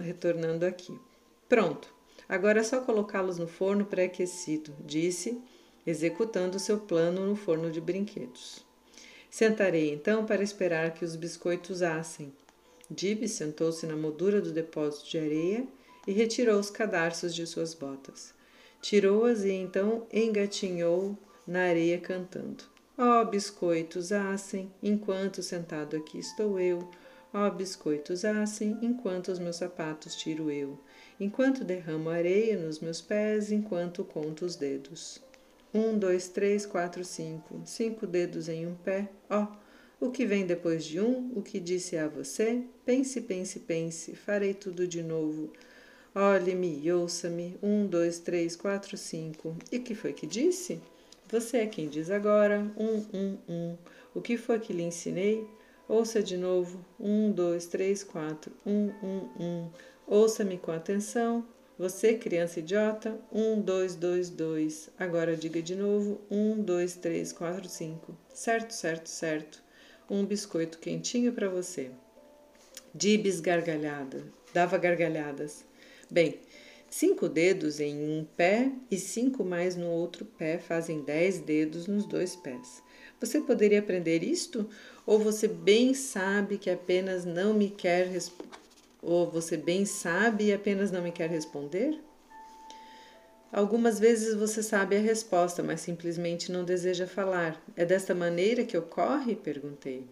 Retornando, 0.00 0.64
aqui. 0.64 0.98
Pronto. 1.48 1.94
Agora 2.28 2.60
é 2.60 2.62
só 2.64 2.80
colocá-los 2.80 3.38
no 3.38 3.46
forno 3.46 3.84
pré-aquecido, 3.84 4.74
disse, 4.84 5.40
executando 5.86 6.58
seu 6.58 6.78
plano 6.78 7.24
no 7.24 7.36
forno 7.36 7.70
de 7.70 7.80
brinquedos. 7.80 8.64
Sentarei 9.30 9.92
então 9.92 10.24
para 10.26 10.42
esperar 10.42 10.92
que 10.94 11.04
os 11.04 11.14
biscoitos 11.14 11.82
assem. 11.82 12.32
Dib 12.90 13.26
sentou-se 13.28 13.86
na 13.86 13.96
moldura 13.96 14.40
do 14.40 14.52
depósito 14.52 15.10
de 15.10 15.18
areia 15.18 15.66
e 16.06 16.12
retirou 16.12 16.58
os 16.58 16.70
cadarços 16.70 17.34
de 17.34 17.46
suas 17.46 17.74
botas. 17.74 18.32
Tirou-as 18.80 19.44
e 19.44 19.52
então 19.52 20.06
engatinhou 20.12 21.16
na 21.46 21.64
areia 21.64 21.98
cantando. 21.98 22.64
Ó 22.98 23.20
oh, 23.20 23.24
biscoitos 23.26 24.10
assem, 24.10 24.72
enquanto 24.82 25.42
sentado 25.42 25.96
aqui 25.96 26.18
estou 26.18 26.58
eu. 26.58 26.88
Ó 27.38 27.48
oh, 27.48 27.50
biscoitos 27.50 28.24
assem, 28.24 28.78
enquanto 28.80 29.28
os 29.28 29.38
meus 29.38 29.56
sapatos 29.56 30.16
tiro 30.16 30.50
eu. 30.50 30.80
Enquanto 31.20 31.64
derramo 31.64 32.08
areia 32.08 32.56
nos 32.56 32.80
meus 32.80 33.02
pés, 33.02 33.52
enquanto 33.52 34.02
conto 34.04 34.46
os 34.46 34.56
dedos. 34.56 35.20
Um, 35.74 35.98
dois, 35.98 36.28
três, 36.28 36.64
quatro, 36.64 37.04
cinco. 37.04 37.60
Cinco 37.66 38.06
dedos 38.06 38.48
em 38.48 38.66
um 38.66 38.74
pé. 38.74 39.10
Ó, 39.28 39.48
oh, 40.00 40.06
o 40.06 40.10
que 40.10 40.24
vem 40.24 40.46
depois 40.46 40.82
de 40.82 40.98
um? 40.98 41.30
O 41.36 41.42
que 41.42 41.60
disse 41.60 41.98
a 41.98 42.08
você? 42.08 42.62
Pense, 42.86 43.20
pense, 43.20 43.60
pense. 43.60 44.16
Farei 44.16 44.54
tudo 44.54 44.88
de 44.88 45.02
novo. 45.02 45.52
Olhe-me 46.14 46.80
e 46.82 46.90
ouça-me. 46.90 47.58
Um, 47.62 47.86
dois, 47.86 48.18
três, 48.18 48.56
quatro, 48.56 48.96
cinco. 48.96 49.54
E 49.70 49.78
que 49.78 49.94
foi 49.94 50.14
que 50.14 50.26
disse? 50.26 50.80
Você 51.28 51.58
é 51.58 51.66
quem 51.66 51.90
diz 51.90 52.10
agora. 52.10 52.60
Um, 52.78 53.04
um, 53.12 53.38
um. 53.46 53.76
O 54.14 54.22
que 54.22 54.38
foi 54.38 54.58
que 54.58 54.72
lhe 54.72 54.84
ensinei? 54.84 55.46
Ouça 55.88 56.20
de 56.20 56.36
novo. 56.36 56.84
Um, 56.98 57.30
dois, 57.30 57.66
três, 57.66 58.02
quatro. 58.02 58.52
Um, 58.66 58.88
um, 59.02 59.30
um. 59.38 59.70
Ouça-me 60.06 60.58
com 60.58 60.72
atenção. 60.72 61.46
Você, 61.78 62.14
criança 62.14 62.58
idiota, 62.58 63.20
um, 63.30 63.60
dois, 63.60 63.94
dois, 63.94 64.28
dois. 64.28 64.90
Agora 64.98 65.36
diga 65.36 65.62
de 65.62 65.76
novo: 65.76 66.20
um, 66.28 66.60
dois, 66.60 66.96
três, 66.96 67.32
quatro, 67.32 67.68
cinco. 67.68 68.16
Certo, 68.34 68.72
certo, 68.72 69.08
certo. 69.08 69.62
Um 70.10 70.24
biscoito 70.24 70.78
quentinho 70.78 71.32
para 71.32 71.48
você. 71.48 71.90
Dibs 72.92 73.40
gargalhada, 73.40 74.24
dava 74.54 74.78
gargalhadas. 74.78 75.64
Bem, 76.10 76.40
cinco 76.88 77.28
dedos 77.28 77.78
em 77.78 77.96
um 77.96 78.26
pé 78.36 78.72
e 78.90 78.96
cinco 78.96 79.44
mais 79.44 79.76
no 79.76 79.88
outro 79.88 80.24
pé 80.24 80.58
fazem 80.58 81.02
dez 81.02 81.38
dedos 81.38 81.86
nos 81.86 82.06
dois 82.06 82.34
pés. 82.34 82.82
Você 83.20 83.40
poderia 83.40 83.78
aprender 83.78 84.22
isto? 84.22 84.68
Ou 85.06 85.18
você 85.18 85.48
bem 85.48 85.94
sabe 85.94 86.58
que 86.58 86.68
apenas 86.68 87.24
não 87.24 87.54
me 87.54 87.70
quer 87.70 88.10
ou 89.02 89.30
você 89.30 89.56
bem 89.56 89.84
sabe 89.84 90.46
e 90.46 90.52
apenas 90.52 90.90
não 90.90 91.02
me 91.02 91.12
quer 91.12 91.30
responder? 91.30 91.98
Algumas 93.52 93.98
vezes 93.98 94.34
você 94.34 94.62
sabe 94.62 94.96
a 94.96 95.00
resposta, 95.00 95.62
mas 95.62 95.80
simplesmente 95.80 96.50
não 96.50 96.64
deseja 96.64 97.06
falar. 97.06 97.62
É 97.74 97.84
desta 97.84 98.14
maneira 98.14 98.64
que 98.64 98.76
ocorre? 98.76 99.36
perguntei. 99.36 100.04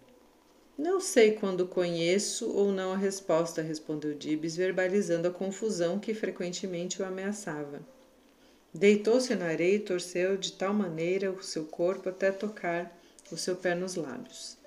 Não 0.79 1.01
sei 1.01 1.33
quando 1.33 1.67
conheço 1.67 2.51
ou 2.51 2.73
não 2.73 2.93
a 2.93 2.97
resposta, 2.97 3.63
respondeu 3.63 4.15
Dibs, 4.15 4.57
verbalizando 4.57 5.29
a 5.29 5.31
confusão 5.31 5.99
que 5.99 6.15
frequentemente 6.15 7.03
o 7.03 7.05
ameaçava. 7.05 7.81
Deitou-se 8.75 9.33
na 9.37 9.47
areia 9.47 9.77
e 9.77 9.79
torceu 9.79 10.37
de 10.37 10.53
tal 10.53 10.75
maneira 10.75 11.31
o 11.31 11.41
seu 11.41 11.65
corpo 11.65 12.09
até 12.09 12.33
tocar 12.33 12.93
o 13.31 13.37
seu 13.37 13.55
pé 13.55 13.73
nos 13.73 13.95
lábios. 13.95 14.59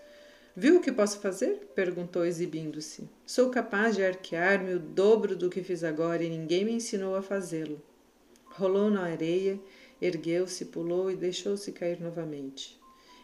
Viu 0.56 0.78
o 0.78 0.82
que 0.82 0.94
posso 0.94 1.20
fazer? 1.20 1.68
perguntou, 1.76 2.26
exibindo-se. 2.26 3.10
Sou 3.26 3.50
capaz 3.50 3.98
de 3.98 4.06
arquear-me 4.06 4.76
o 4.76 4.80
dobro 4.80 5.36
do 5.36 5.50
que 5.50 5.62
fiz 5.62 5.84
agora 5.84 6.24
e 6.24 6.30
ninguém 6.30 6.64
me 6.64 6.72
ensinou 6.72 7.18
a 7.18 7.22
fazê-lo. 7.22 7.82
Rolou 8.46 8.90
na 8.90 9.04
areia, 9.04 9.60
ergueu-se, 10.02 10.64
pulou 10.66 11.12
e 11.12 11.16
deixou-se 11.18 11.70
cair 11.74 12.00
novamente. 12.00 12.80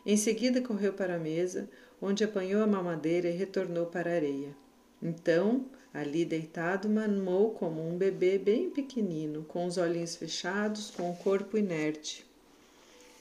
Em 0.06 0.18
seguida 0.18 0.62
correu 0.62 0.92
para 0.92 1.16
a 1.16 1.20
mesa, 1.20 1.70
onde 2.02 2.26
apanhou 2.26 2.62
a 2.62 2.68
mamadeira 2.68 3.30
e 3.30 3.38
retornou 3.38 3.86
para 3.86 4.12
a 4.12 4.16
areia. 4.16 4.54
Então, 5.02 5.66
ali 5.94 6.26
deitado, 6.26 6.90
mamou 6.90 7.52
como 7.52 7.88
um 7.88 7.98
bebê 7.98 8.38
bem 8.38 8.70
pequenino, 8.70 9.44
com 9.44 9.66
os 9.66 9.78
olhinhos 9.78 10.16
fechados, 10.16 10.90
com 10.90 11.12
o 11.12 11.16
corpo 11.16 11.58
inerte. 11.58 12.26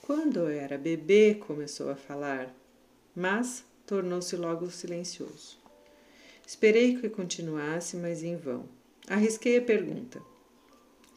Quando 0.00 0.40
eu 0.40 0.48
era 0.48 0.78
bebê, 0.78 1.34
começou 1.34 1.90
a 1.90 1.96
falar, 1.96 2.52
mas 3.14 3.64
tornou-se 3.86 4.34
logo 4.36 4.70
silencioso. 4.70 5.58
Esperei 6.46 6.96
que 6.96 7.08
continuasse, 7.08 7.96
mas 7.96 8.22
em 8.22 8.36
vão. 8.36 8.64
Arrisquei 9.06 9.58
a 9.58 9.62
pergunta. 9.62 10.20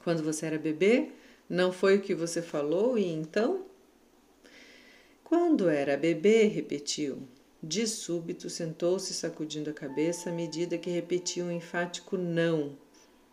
Quando 0.03 0.23
você 0.23 0.45
era 0.45 0.57
bebê, 0.57 1.09
não 1.49 1.71
foi 1.71 1.97
o 1.97 2.01
que 2.01 2.13
você 2.13 2.41
falou 2.41 2.97
e 2.97 3.05
então? 3.05 3.65
Quando 5.23 5.69
era 5.69 5.97
bebê, 5.97 6.43
repetiu. 6.43 7.23
De 7.67 7.87
súbito 7.87 8.47
sentou-se 8.47 9.11
sacudindo 9.11 9.71
a 9.71 9.73
cabeça 9.73 10.29
à 10.29 10.31
medida 10.31 10.77
que 10.77 10.91
repetia 10.91 11.43
um 11.43 11.51
enfático 11.51 12.15
não. 12.15 12.77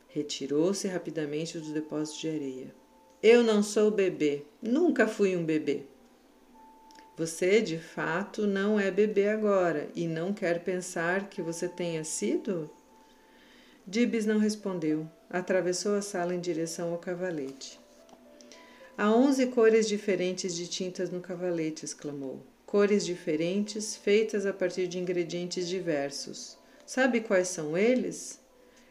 Retirou-se 0.09 0.89
rapidamente 0.89 1.59
do 1.59 1.71
depósito 1.75 2.21
de 2.21 2.29
areia. 2.31 2.75
Eu 3.23 3.45
não 3.45 3.63
sou 3.63 3.91
bebê, 3.91 4.47
nunca 4.63 5.07
fui 5.07 5.37
um 5.37 5.45
bebê. 5.45 5.83
Você, 7.15 7.61
de 7.61 7.77
fato, 7.77 8.47
não 8.47 8.81
é 8.81 8.91
bebê 8.91 9.29
agora 9.29 9.91
e 9.95 10.07
não 10.07 10.33
quer 10.33 10.65
pensar 10.65 11.29
que 11.29 11.43
você 11.43 11.69
tenha 11.69 12.03
sido? 12.03 12.71
Dibs 13.87 14.25
não 14.25 14.39
respondeu. 14.39 15.07
Atravessou 15.29 15.95
a 15.95 16.01
sala 16.01 16.35
em 16.35 16.41
direção 16.41 16.91
ao 16.91 16.99
cavalete. 16.99 17.79
Há 18.97 19.15
onze 19.15 19.49
cores 19.49 19.87
diferentes 19.87 20.57
de 20.57 20.67
tintas 20.67 21.11
no 21.11 21.21
cavalete, 21.21 21.85
exclamou. 21.85 22.51
Cores 22.73 23.05
diferentes, 23.05 23.95
feitas 23.97 24.47
a 24.47 24.53
partir 24.55 24.89
de 24.89 24.99
ingredientes 24.99 25.69
diversos. 25.69 26.57
Sabe 26.87 27.21
quais 27.21 27.49
são 27.49 27.77
eles? 27.77 28.41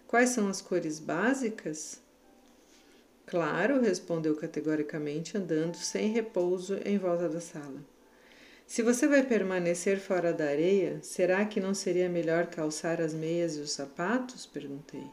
Quais 0.05 0.29
são 0.29 0.47
as 0.47 0.61
cores 0.61 0.99
básicas? 0.99 1.99
Claro, 3.25 3.81
respondeu 3.81 4.35
categoricamente, 4.35 5.35
andando 5.35 5.77
sem 5.77 6.11
repouso 6.11 6.77
em 6.85 6.99
volta 6.99 7.27
da 7.27 7.41
sala. 7.41 7.83
Se 8.67 8.83
você 8.83 9.07
vai 9.07 9.23
permanecer 9.23 9.99
fora 9.99 10.31
da 10.31 10.45
areia, 10.45 10.99
será 11.01 11.43
que 11.43 11.59
não 11.59 11.73
seria 11.73 12.07
melhor 12.07 12.45
calçar 12.45 13.01
as 13.01 13.15
meias 13.15 13.57
e 13.57 13.61
os 13.61 13.71
sapatos? 13.71 14.45
perguntei. 14.45 15.07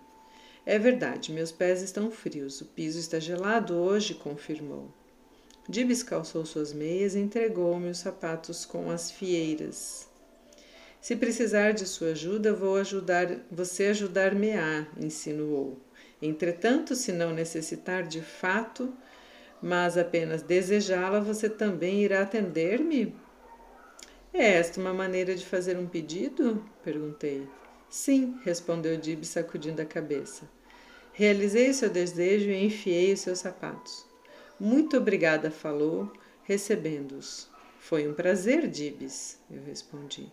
É 0.67 0.79
verdade, 0.79 1.33
meus 1.33 1.51
pés 1.51 1.81
estão 1.81 2.11
frios. 2.11 2.61
O 2.61 2.67
piso 2.67 2.99
está 2.99 3.19
gelado 3.19 3.75
hoje, 3.75 4.13
confirmou. 4.13 4.93
Dibs 5.69 6.03
calçou 6.03 6.47
suas 6.47 6.73
meias 6.73 7.15
e 7.15 7.19
entregou-me 7.19 7.91
os 7.91 7.99
sapatos 7.99 8.65
com 8.65 8.91
as 8.91 9.11
fieiras. 9.11 10.09
Se 10.99 11.15
precisar 11.15 11.73
de 11.73 11.87
sua 11.87 12.13
ajuda, 12.13 12.55
vou 12.55 12.77
ajudar 12.77 13.29
você 13.51 13.87
ajudar-me-á, 13.87 14.87
insinuou. 14.99 15.79
Entretanto, 16.23 16.97
se 16.97 17.13
não 17.13 17.35
necessitar 17.35 18.03
de 18.03 18.23
fato, 18.23 18.95
mas 19.61 19.99
apenas 19.99 20.43
desejá-la, 20.43 21.21
você 21.21 21.51
também 21.51 22.03
irá 22.03 22.23
atender-me? 22.23 23.15
É 24.33 24.55
esta 24.55 24.81
uma 24.81 24.95
maneira 24.95 25.35
de 25.35 25.45
fazer 25.45 25.77
um 25.77 25.87
pedido? 25.87 26.65
perguntei. 26.83 27.47
Sim, 27.91 28.39
respondeu 28.43 28.97
Dib, 28.97 29.25
sacudindo 29.25 29.83
a 29.83 29.85
cabeça. 29.85 30.49
Realizei 31.13 31.69
o 31.69 31.75
seu 31.75 31.91
desejo 31.91 32.49
e 32.49 32.65
enfiei 32.65 33.13
os 33.13 33.21
seus 33.21 33.41
sapatos. 33.41 34.08
Muito 34.61 34.97
obrigada, 34.97 35.51
falou, 35.51 36.13
recebendo-os. 36.43 37.49
Foi 37.79 38.09
um 38.09 38.13
prazer, 38.13 38.67
Dibs, 38.67 39.39
eu 39.51 39.63
respondi. 39.63 40.27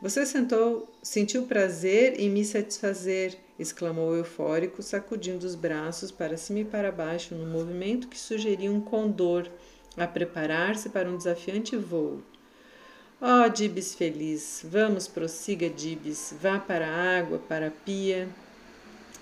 Você 0.00 0.24
sentou, 0.24 0.90
sentiu 1.02 1.44
prazer 1.44 2.18
em 2.18 2.30
me 2.30 2.44
satisfazer, 2.44 3.36
exclamou 3.58 4.16
eufórico, 4.16 4.82
sacudindo 4.82 5.46
os 5.46 5.54
braços 5.54 6.10
para 6.10 6.36
cima 6.36 6.60
e 6.60 6.64
para 6.64 6.90
baixo 6.90 7.34
num 7.34 7.46
movimento 7.46 8.08
que 8.08 8.18
sugeria 8.18 8.72
um 8.72 8.80
condor 8.80 9.48
a 9.96 10.06
preparar-se 10.06 10.88
para 10.88 11.08
um 11.08 11.16
desafiante 11.16 11.76
voo. 11.76 12.22
Oh, 13.20 13.48
Dibs 13.48 13.94
feliz, 13.94 14.62
vamos, 14.64 15.06
prossiga, 15.06 15.70
Dibs, 15.70 16.34
vá 16.40 16.58
para 16.58 16.88
a 16.88 17.18
água, 17.18 17.38
para 17.38 17.68
a 17.68 17.70
pia. 17.70 18.28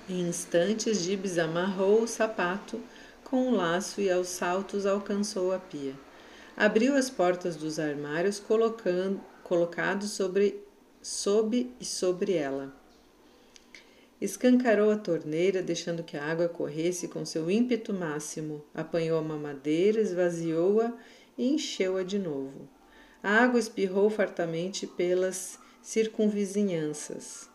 Em 0.09 0.21
instantes, 0.29 1.03
Dibs 1.03 1.37
amarrou 1.37 2.05
o 2.05 2.09
sapato 2.09 2.81
com 3.31 3.47
um 3.47 3.55
laço 3.55 4.01
e 4.01 4.11
aos 4.11 4.27
saltos 4.27 4.85
alcançou 4.85 5.53
a 5.53 5.59
pia. 5.59 5.95
Abriu 6.57 6.97
as 6.97 7.09
portas 7.09 7.55
dos 7.55 7.79
armários, 7.79 8.41
colocando, 8.41 9.21
colocados 9.45 10.11
sobre, 10.11 10.61
sob 11.01 11.71
e 11.81 11.85
sobre 11.85 12.33
ela. 12.33 12.75
Escancarou 14.21 14.91
a 14.91 14.97
torneira, 14.97 15.63
deixando 15.63 16.03
que 16.03 16.17
a 16.17 16.25
água 16.25 16.49
corresse 16.49 17.09
com 17.09 17.25
seu 17.25 17.51
ímpeto 17.51 17.95
máximo. 17.95 18.65
Apanhou 18.75 19.19
a 19.19 19.23
mamadeira, 19.23 20.01
esvaziou-a 20.01 20.93
e 21.39 21.55
encheu-a 21.55 22.03
de 22.03 22.19
novo. 22.19 22.69
A 23.23 23.45
água 23.45 23.61
espirrou 23.61 24.11
fartamente 24.11 24.87
pelas 24.87 25.59
circunvizinhanças. 25.81 27.50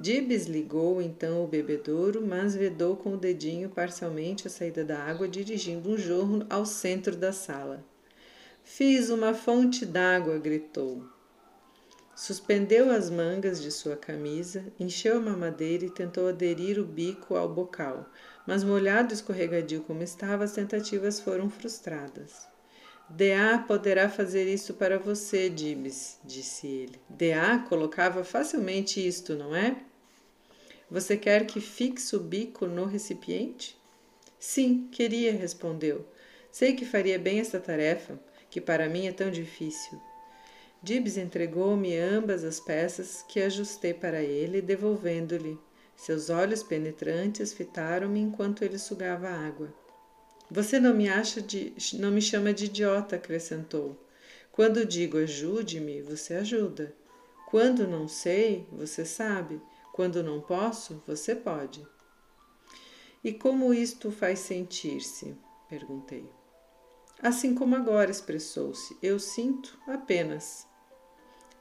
Dibs 0.00 0.46
ligou 0.46 1.02
então 1.02 1.42
o 1.42 1.48
bebedouro, 1.48 2.24
mas 2.24 2.54
vedou 2.54 2.96
com 2.96 3.14
o 3.14 3.18
dedinho 3.18 3.68
parcialmente 3.68 4.46
a 4.46 4.50
saída 4.50 4.84
da 4.84 4.96
água, 4.96 5.26
dirigindo 5.26 5.90
um 5.90 5.98
jorro 5.98 6.46
ao 6.48 6.64
centro 6.64 7.16
da 7.16 7.32
sala. 7.32 7.84
Fiz 8.62 9.10
uma 9.10 9.34
fonte 9.34 9.84
d'água, 9.84 10.38
gritou. 10.38 11.02
Suspendeu 12.14 12.92
as 12.92 13.10
mangas 13.10 13.60
de 13.60 13.72
sua 13.72 13.96
camisa, 13.96 14.64
encheu 14.78 15.16
a 15.16 15.20
mamadeira 15.20 15.86
e 15.86 15.90
tentou 15.90 16.28
aderir 16.28 16.78
o 16.78 16.84
bico 16.84 17.34
ao 17.34 17.48
bocal, 17.48 18.08
mas 18.46 18.62
molhado 18.62 19.12
e 19.12 19.14
escorregadio 19.14 19.80
como 19.80 20.02
estava, 20.04 20.44
as 20.44 20.52
tentativas 20.52 21.18
foram 21.18 21.50
frustradas. 21.50 22.46
D.A. 23.10 23.58
poderá 23.58 24.08
fazer 24.08 24.52
isso 24.52 24.74
para 24.74 24.98
você, 24.98 25.48
Dibs, 25.48 26.20
disse 26.22 26.66
ele. 26.66 27.00
D.A. 27.08 27.60
colocava 27.60 28.22
facilmente 28.22 29.04
isto, 29.04 29.34
não 29.34 29.56
é? 29.56 29.87
Você 30.90 31.16
quer 31.16 31.46
que 31.46 31.60
fixe 31.60 32.16
o 32.16 32.20
bico 32.20 32.66
no 32.66 32.86
recipiente? 32.86 33.78
Sim, 34.38 34.88
queria, 34.90 35.32
respondeu. 35.32 36.06
Sei 36.50 36.74
que 36.74 36.86
faria 36.86 37.18
bem 37.18 37.40
esta 37.40 37.60
tarefa, 37.60 38.18
que 38.50 38.60
para 38.60 38.88
mim 38.88 39.06
é 39.06 39.12
tão 39.12 39.30
difícil. 39.30 40.00
Dibs 40.82 41.16
entregou-me 41.16 41.96
ambas 41.98 42.44
as 42.44 42.60
peças 42.60 43.24
que 43.28 43.40
ajustei 43.40 43.92
para 43.92 44.22
ele, 44.22 44.62
devolvendo-lhe. 44.62 45.58
Seus 45.96 46.30
olhos 46.30 46.62
penetrantes 46.62 47.52
fitaram-me 47.52 48.20
enquanto 48.20 48.62
ele 48.62 48.78
sugava 48.78 49.28
a 49.28 49.46
água. 49.46 49.74
Você 50.50 50.80
não 50.80 50.94
me 50.94 51.08
acha 51.08 51.42
de. 51.42 51.74
não 51.94 52.10
me 52.10 52.22
chama 52.22 52.54
de 52.54 52.66
idiota, 52.66 53.16
acrescentou. 53.16 53.98
Quando 54.50 54.86
digo 54.86 55.18
ajude-me, 55.18 56.00
você 56.00 56.34
ajuda. 56.34 56.94
Quando 57.50 57.86
não 57.86 58.08
sei, 58.08 58.66
você 58.72 59.04
sabe. 59.04 59.60
Quando 59.98 60.22
não 60.22 60.40
posso, 60.40 61.02
você 61.04 61.34
pode. 61.34 61.84
E 63.24 63.32
como 63.32 63.74
isto 63.74 64.12
faz 64.12 64.38
sentir-se? 64.38 65.36
perguntei. 65.68 66.24
Assim 67.20 67.52
como 67.52 67.74
agora 67.74 68.08
expressou-se, 68.08 68.96
eu 69.02 69.18
sinto 69.18 69.76
apenas. 69.88 70.68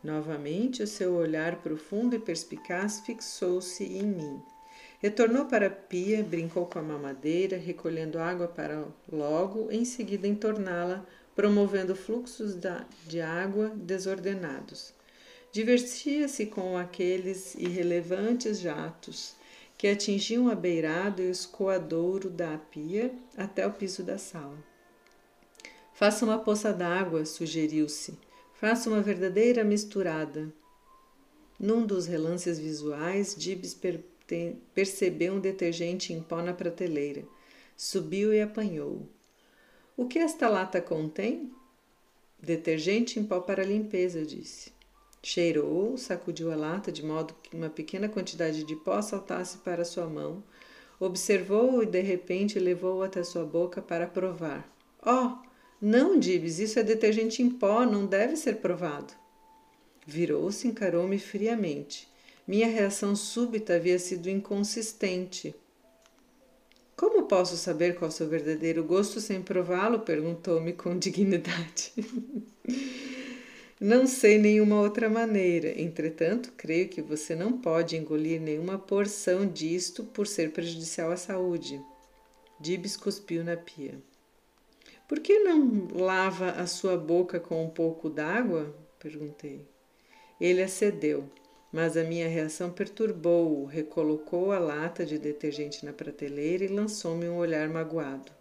Novamente, 0.03 0.83
o 0.83 0.87
seu 0.87 1.15
olhar 1.15 1.63
profundo 1.63 2.15
e 2.15 2.19
perspicaz 2.19 2.99
fixou-se 2.99 3.83
em 3.83 4.03
mim. 4.03 4.39
Retornou 4.99 5.45
para 5.45 5.65
a 5.65 5.71
pia, 5.71 6.23
brincou 6.23 6.67
com 6.67 6.77
a 6.77 6.83
mamadeira, 6.83 7.57
recolhendo 7.57 8.19
água 8.19 8.47
para 8.47 8.87
logo 9.11 9.71
em 9.71 9.83
seguida 9.83 10.27
entorná-la, 10.27 11.03
promovendo 11.35 11.95
fluxos 11.95 12.55
de 13.07 13.19
água 13.19 13.69
desordenados. 13.69 14.95
Divertia-se 15.51 16.45
com 16.47 16.77
aqueles 16.77 17.55
irrelevantes 17.55 18.59
jatos 18.59 19.35
que 19.77 19.87
atingiam 19.87 20.49
a 20.49 20.55
beirado 20.55 21.21
e 21.21 21.27
o 21.27 21.31
escoadouro 21.31 22.29
da 22.29 22.57
pia 22.57 23.13
até 23.37 23.65
o 23.65 23.71
piso 23.71 24.03
da 24.03 24.17
sala. 24.17 24.57
Faça 25.93 26.25
uma 26.25 26.39
poça 26.39 26.73
d'água, 26.73 27.25
sugeriu-se. 27.25 28.17
Faça 28.53 28.89
uma 28.89 29.01
verdadeira 29.01 29.63
misturada. 29.63 30.51
Num 31.59 31.85
dos 31.85 32.05
relances 32.05 32.59
visuais, 32.59 33.35
Dibs 33.35 33.75
percebeu 34.73 35.33
um 35.33 35.39
detergente 35.39 36.13
em 36.13 36.21
pó 36.21 36.41
na 36.41 36.53
prateleira. 36.53 37.23
Subiu 37.75 38.33
e 38.33 38.41
apanhou. 38.41 39.07
O 39.95 40.07
que 40.07 40.19
esta 40.19 40.47
lata 40.47 40.81
contém? 40.81 41.51
Detergente 42.39 43.19
em 43.19 43.23
pó 43.23 43.39
para 43.39 43.63
limpeza, 43.63 44.23
disse. 44.23 44.76
Cheirou, 45.21 45.97
sacudiu 45.97 46.51
a 46.51 46.55
lata 46.55 46.91
de 46.91 47.03
modo 47.03 47.35
que 47.43 47.55
uma 47.55 47.69
pequena 47.69 48.07
quantidade 48.07 48.63
de 48.63 48.75
pó 48.75 49.01
saltasse 49.01 49.57
para 49.57 49.83
sua 49.83 50.07
mão, 50.07 50.43
observou-o 50.99 51.83
e 51.83 51.85
de 51.85 52.01
repente 52.01 52.59
levou-o 52.59 53.03
até 53.03 53.23
sua 53.23 53.45
boca 53.45 53.81
para 53.81 54.07
provar. 54.07 54.67
Oh, 55.05 55.37
não, 55.81 56.17
Dibs, 56.19 56.59
isso 56.59 56.79
é 56.79 56.83
detergente 56.83 57.41
em 57.41 57.49
pó, 57.49 57.85
não 57.85 58.05
deve 58.05 58.35
ser 58.35 58.57
provado. 58.57 59.13
Virou-se 60.05 60.67
e 60.67 60.71
encarou-me 60.71 61.19
friamente. 61.19 62.07
Minha 62.47 62.67
reação 62.67 63.15
súbita 63.15 63.75
havia 63.75 63.99
sido 63.99 64.29
inconsistente. 64.29 65.53
Como 66.95 67.27
posso 67.27 67.57
saber 67.57 67.95
qual 67.95 68.09
seu 68.09 68.27
verdadeiro 68.27 68.83
gosto 68.83 69.19
sem 69.19 69.41
prová-lo? 69.41 69.99
perguntou-me 69.99 70.73
com 70.73 70.97
dignidade. 70.97 71.93
não 73.79 74.07
sei 74.07 74.37
nenhuma 74.37 74.79
outra 74.81 75.09
maneira. 75.09 75.79
Entretanto, 75.79 76.53
creio 76.57 76.87
que 76.89 77.01
você 77.01 77.35
não 77.35 77.53
pode 77.59 77.95
engolir 77.95 78.41
nenhuma 78.41 78.77
porção 78.77 79.45
disto 79.45 80.03
por 80.03 80.27
ser 80.27 80.51
prejudicial 80.51 81.11
à 81.11 81.17
saúde. 81.17 81.81
Dibs 82.59 82.97
cuspiu 82.97 83.43
na 83.43 83.55
pia. 83.55 84.01
Por 85.07 85.19
que 85.19 85.39
não 85.39 85.87
lava 85.93 86.51
a 86.51 86.67
sua 86.67 86.97
boca 86.97 87.39
com 87.39 87.63
um 87.63 87.69
pouco 87.69 88.09
d'água? 88.09 88.75
perguntei. 88.99 89.65
Ele 90.39 90.61
acedeu 90.61 91.29
mas 91.71 91.97
a 91.97 92.03
minha 92.03 92.27
reação 92.27 92.71
perturbou-o, 92.71 93.65
recolocou 93.65 94.51
a 94.51 94.59
lata 94.59 95.05
de 95.05 95.17
detergente 95.17 95.85
na 95.85 95.91
prateleira 95.91 96.63
e 96.63 96.67
lançou-me 96.67 97.27
um 97.27 97.37
olhar 97.37 97.67
magoado. 97.69 98.31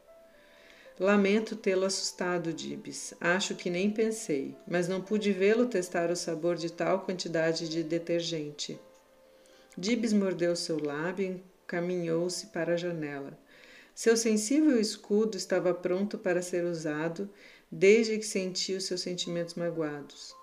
Lamento 0.98 1.54
tê-lo 1.54 1.84
assustado, 1.84 2.54
Dibs. 2.54 3.12
Acho 3.20 3.54
que 3.54 3.68
nem 3.68 3.90
pensei, 3.90 4.56
mas 4.66 4.88
não 4.88 5.02
pude 5.02 5.30
vê-lo 5.30 5.66
testar 5.66 6.10
o 6.10 6.16
sabor 6.16 6.56
de 6.56 6.72
tal 6.72 7.00
quantidade 7.00 7.68
de 7.68 7.82
detergente. 7.82 8.80
Dibs 9.76 10.14
mordeu 10.14 10.56
seu 10.56 10.82
lábio 10.82 11.26
e 11.26 11.42
encaminhou-se 11.64 12.46
para 12.46 12.72
a 12.72 12.76
janela. 12.78 13.38
Seu 13.94 14.16
sensível 14.16 14.80
escudo 14.80 15.36
estava 15.36 15.74
pronto 15.74 16.16
para 16.16 16.40
ser 16.40 16.64
usado 16.64 17.28
desde 17.70 18.16
que 18.16 18.26
sentiu 18.26 18.80
seus 18.80 19.02
sentimentos 19.02 19.54
magoados. 19.54 20.34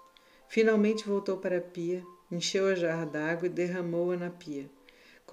Finalmente 0.48 1.08
voltou 1.08 1.38
para 1.38 1.58
a 1.58 1.62
pia, 1.62 2.06
encheu 2.32 2.68
a 2.68 2.76
jarra 2.76 3.06
d'água 3.06 3.48
e 3.48 3.50
derramou-a 3.50 4.16
na 4.16 4.30
pia. 4.30 4.70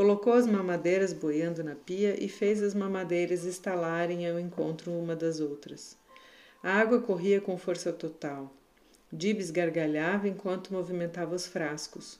Colocou 0.01 0.33
as 0.33 0.47
mamadeiras 0.47 1.13
boiando 1.13 1.63
na 1.63 1.75
pia 1.75 2.17
e 2.19 2.27
fez 2.27 2.63
as 2.63 2.73
mamadeiras 2.73 3.45
estalarem 3.45 4.27
ao 4.27 4.41
encontro 4.41 4.91
uma 4.91 5.15
das 5.15 5.41
outras. 5.41 5.95
A 6.63 6.73
água 6.73 7.03
corria 7.03 7.39
com 7.39 7.59
força 7.59 7.93
total. 7.93 8.51
Dibs 9.13 9.51
gargalhava 9.51 10.27
enquanto 10.27 10.73
movimentava 10.73 11.35
os 11.35 11.47
frascos. 11.47 12.19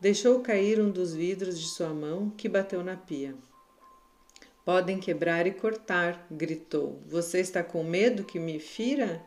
Deixou 0.00 0.40
cair 0.40 0.80
um 0.80 0.90
dos 0.90 1.14
vidros 1.14 1.60
de 1.60 1.68
sua 1.68 1.90
mão, 1.90 2.28
que 2.30 2.48
bateu 2.48 2.82
na 2.82 2.96
pia. 2.96 3.36
Podem 4.64 4.98
quebrar 4.98 5.46
e 5.46 5.52
cortar, 5.52 6.26
gritou. 6.28 7.00
Você 7.06 7.38
está 7.38 7.62
com 7.62 7.84
medo 7.84 8.24
que 8.24 8.40
me 8.40 8.58
fira? 8.58 9.22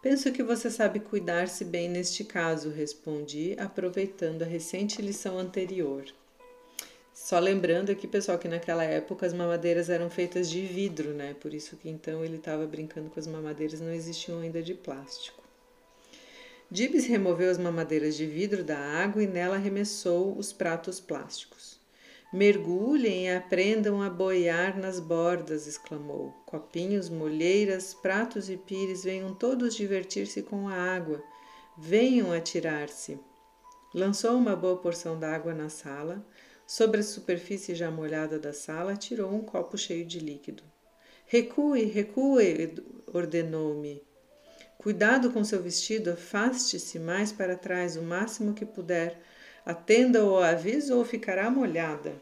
Penso 0.00 0.32
que 0.32 0.42
você 0.42 0.70
sabe 0.70 1.00
cuidar-se 1.00 1.66
bem 1.66 1.90
neste 1.90 2.24
caso, 2.24 2.70
respondi, 2.70 3.54
aproveitando 3.58 4.40
a 4.40 4.46
recente 4.46 5.02
lição 5.02 5.38
anterior. 5.38 6.06
Só 7.22 7.38
lembrando 7.38 7.92
aqui, 7.92 8.08
pessoal, 8.08 8.36
que 8.36 8.48
naquela 8.48 8.82
época 8.82 9.24
as 9.24 9.32
mamadeiras 9.32 9.88
eram 9.88 10.10
feitas 10.10 10.50
de 10.50 10.60
vidro, 10.60 11.14
né? 11.14 11.36
Por 11.38 11.54
isso 11.54 11.76
que 11.76 11.88
então 11.88 12.24
ele 12.24 12.34
estava 12.34 12.66
brincando 12.66 13.10
com 13.10 13.20
as 13.20 13.28
mamadeiras, 13.28 13.80
não 13.80 13.92
existiam 13.92 14.40
ainda 14.40 14.60
de 14.60 14.74
plástico. 14.74 15.40
Dibs 16.68 17.06
removeu 17.06 17.48
as 17.48 17.58
mamadeiras 17.58 18.16
de 18.16 18.26
vidro 18.26 18.64
da 18.64 18.76
água 18.76 19.22
e 19.22 19.28
nela 19.28 19.54
arremessou 19.54 20.36
os 20.36 20.52
pratos 20.52 20.98
plásticos. 20.98 21.78
Mergulhem 22.32 23.26
e 23.26 23.36
aprendam 23.36 24.02
a 24.02 24.10
boiar 24.10 24.76
nas 24.76 24.98
bordas, 24.98 25.68
exclamou. 25.68 26.34
Copinhos, 26.44 27.08
molheiras, 27.08 27.94
pratos 27.94 28.50
e 28.50 28.56
pires, 28.56 29.04
venham 29.04 29.32
todos 29.32 29.76
divertir-se 29.76 30.42
com 30.42 30.68
a 30.68 30.74
água. 30.74 31.22
Venham 31.78 32.32
atirar-se. 32.32 33.16
Lançou 33.94 34.36
uma 34.36 34.56
boa 34.56 34.76
porção 34.78 35.16
d'água 35.16 35.54
na 35.54 35.68
sala. 35.68 36.26
Sobre 36.74 37.00
a 37.00 37.02
superfície 37.02 37.74
já 37.74 37.90
molhada 37.90 38.38
da 38.38 38.54
sala, 38.54 38.96
tirou 38.96 39.30
um 39.30 39.42
copo 39.42 39.76
cheio 39.76 40.06
de 40.06 40.18
líquido. 40.18 40.62
Recue, 41.26 41.84
recue, 41.84 42.82
ordenou-me. 43.12 44.02
Cuidado 44.78 45.30
com 45.30 45.44
seu 45.44 45.62
vestido, 45.62 46.12
afaste-se 46.12 46.98
mais 46.98 47.30
para 47.30 47.58
trás 47.58 47.94
o 47.94 48.00
máximo 48.00 48.54
que 48.54 48.64
puder. 48.64 49.20
Atenda 49.66 50.20
ao 50.20 50.38
aviso 50.38 50.96
ou 50.96 51.04
ficará 51.04 51.50
molhada. 51.50 52.14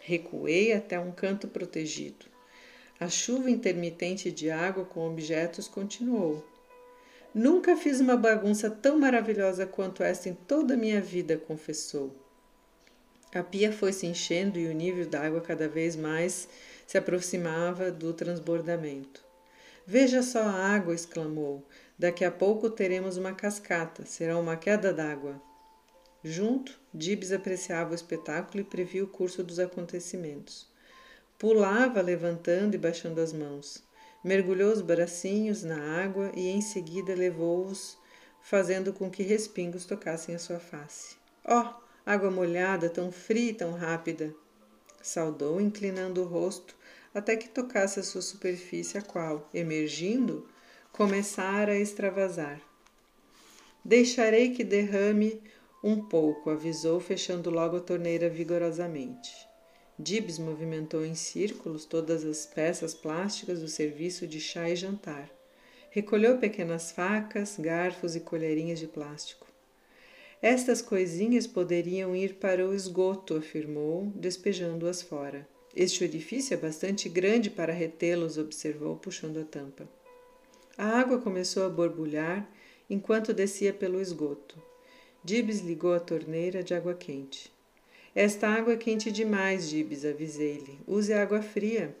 Recuei 0.00 0.72
até 0.72 0.98
um 0.98 1.12
canto 1.12 1.46
protegido. 1.46 2.26
A 2.98 3.08
chuva 3.08 3.48
intermitente 3.48 4.32
de 4.32 4.50
água 4.50 4.84
com 4.84 5.08
objetos 5.08 5.68
continuou. 5.68 6.44
Nunca 7.32 7.76
fiz 7.76 8.00
uma 8.00 8.16
bagunça 8.16 8.68
tão 8.68 8.98
maravilhosa 8.98 9.64
quanto 9.64 10.02
esta 10.02 10.28
em 10.28 10.34
toda 10.34 10.74
a 10.74 10.76
minha 10.76 11.00
vida, 11.00 11.36
confessou. 11.36 12.25
A 13.36 13.42
pia 13.42 13.70
foi 13.70 13.92
se 13.92 14.06
enchendo 14.06 14.58
e 14.58 14.66
o 14.66 14.72
nível 14.72 15.04
d'água 15.04 15.42
cada 15.42 15.68
vez 15.68 15.94
mais 15.94 16.48
se 16.86 16.96
aproximava 16.96 17.90
do 17.90 18.14
transbordamento. 18.14 19.22
Veja 19.86 20.22
só 20.22 20.40
a 20.40 20.74
água! 20.74 20.94
exclamou. 20.94 21.62
Daqui 21.98 22.24
a 22.24 22.30
pouco 22.30 22.70
teremos 22.70 23.18
uma 23.18 23.34
cascata, 23.34 24.06
será 24.06 24.38
uma 24.38 24.56
queda 24.56 24.90
d'água. 24.90 25.38
Junto, 26.24 26.80
Dibs 26.94 27.30
apreciava 27.30 27.92
o 27.92 27.94
espetáculo 27.94 28.62
e 28.62 28.64
previa 28.64 29.04
o 29.04 29.06
curso 29.06 29.44
dos 29.44 29.58
acontecimentos. 29.58 30.66
Pulava, 31.38 32.00
levantando 32.00 32.74
e 32.74 32.78
baixando 32.78 33.20
as 33.20 33.34
mãos. 33.34 33.84
Mergulhou 34.24 34.72
os 34.72 34.80
bracinhos 34.80 35.62
na 35.62 36.02
água 36.02 36.32
e 36.34 36.48
em 36.48 36.62
seguida 36.62 37.14
levou-os, 37.14 37.98
fazendo 38.40 38.94
com 38.94 39.10
que 39.10 39.22
respingos 39.22 39.84
tocassem 39.84 40.34
a 40.34 40.38
sua 40.38 40.58
face. 40.58 41.16
Oh, 41.44 41.85
água 42.06 42.30
molhada, 42.30 42.88
tão 42.88 43.10
fria 43.10 43.50
e 43.50 43.54
tão 43.54 43.72
rápida! 43.72 44.32
Saudou, 45.02 45.60
inclinando 45.60 46.22
o 46.22 46.26
rosto 46.26 46.76
até 47.12 47.36
que 47.36 47.48
tocasse 47.48 47.98
a 47.98 48.02
sua 48.04 48.22
superfície, 48.22 48.96
a 48.96 49.02
qual, 49.02 49.50
emergindo, 49.52 50.46
começara 50.92 51.72
a 51.72 51.78
extravasar. 51.78 52.60
Deixarei 53.84 54.50
que 54.50 54.62
derrame 54.62 55.42
um 55.82 56.00
pouco, 56.00 56.50
avisou, 56.50 57.00
fechando 57.00 57.50
logo 57.50 57.76
a 57.76 57.80
torneira 57.80 58.28
vigorosamente. 58.28 59.32
Dibs 59.98 60.38
movimentou 60.38 61.04
em 61.04 61.14
círculos 61.14 61.84
todas 61.84 62.24
as 62.24 62.44
peças 62.44 62.92
plásticas 62.92 63.60
do 63.60 63.68
serviço 63.68 64.26
de 64.26 64.40
chá 64.40 64.68
e 64.68 64.76
jantar. 64.76 65.30
Recolheu 65.90 66.38
pequenas 66.38 66.92
facas, 66.92 67.56
garfos 67.58 68.14
e 68.14 68.20
colherinhas 68.20 68.78
de 68.78 68.86
plástico. 68.86 69.45
Estas 70.42 70.82
coisinhas 70.82 71.46
poderiam 71.46 72.14
ir 72.14 72.34
para 72.34 72.66
o 72.66 72.74
esgoto, 72.74 73.36
afirmou, 73.36 74.12
despejando-as 74.14 75.00
fora. 75.00 75.48
Este 75.74 76.04
orifício 76.04 76.54
é 76.54 76.56
bastante 76.56 77.08
grande 77.08 77.50
para 77.50 77.72
retê-los, 77.72 78.36
observou, 78.36 78.96
puxando 78.96 79.38
a 79.38 79.44
tampa. 79.44 79.88
A 80.76 80.98
água 80.98 81.18
começou 81.18 81.64
a 81.64 81.70
borbulhar 81.70 82.48
enquanto 82.88 83.32
descia 83.32 83.72
pelo 83.72 84.00
esgoto. 84.00 84.62
Dibs 85.24 85.60
ligou 85.60 85.94
a 85.94 86.00
torneira 86.00 86.62
de 86.62 86.74
água 86.74 86.94
quente. 86.94 87.50
Esta 88.14 88.48
água 88.48 88.74
é 88.74 88.76
quente 88.76 89.10
demais, 89.10 89.68
Dibs, 89.68 90.04
avisei-lhe. 90.04 90.78
Use 90.86 91.12
água 91.12 91.42
fria. 91.42 91.94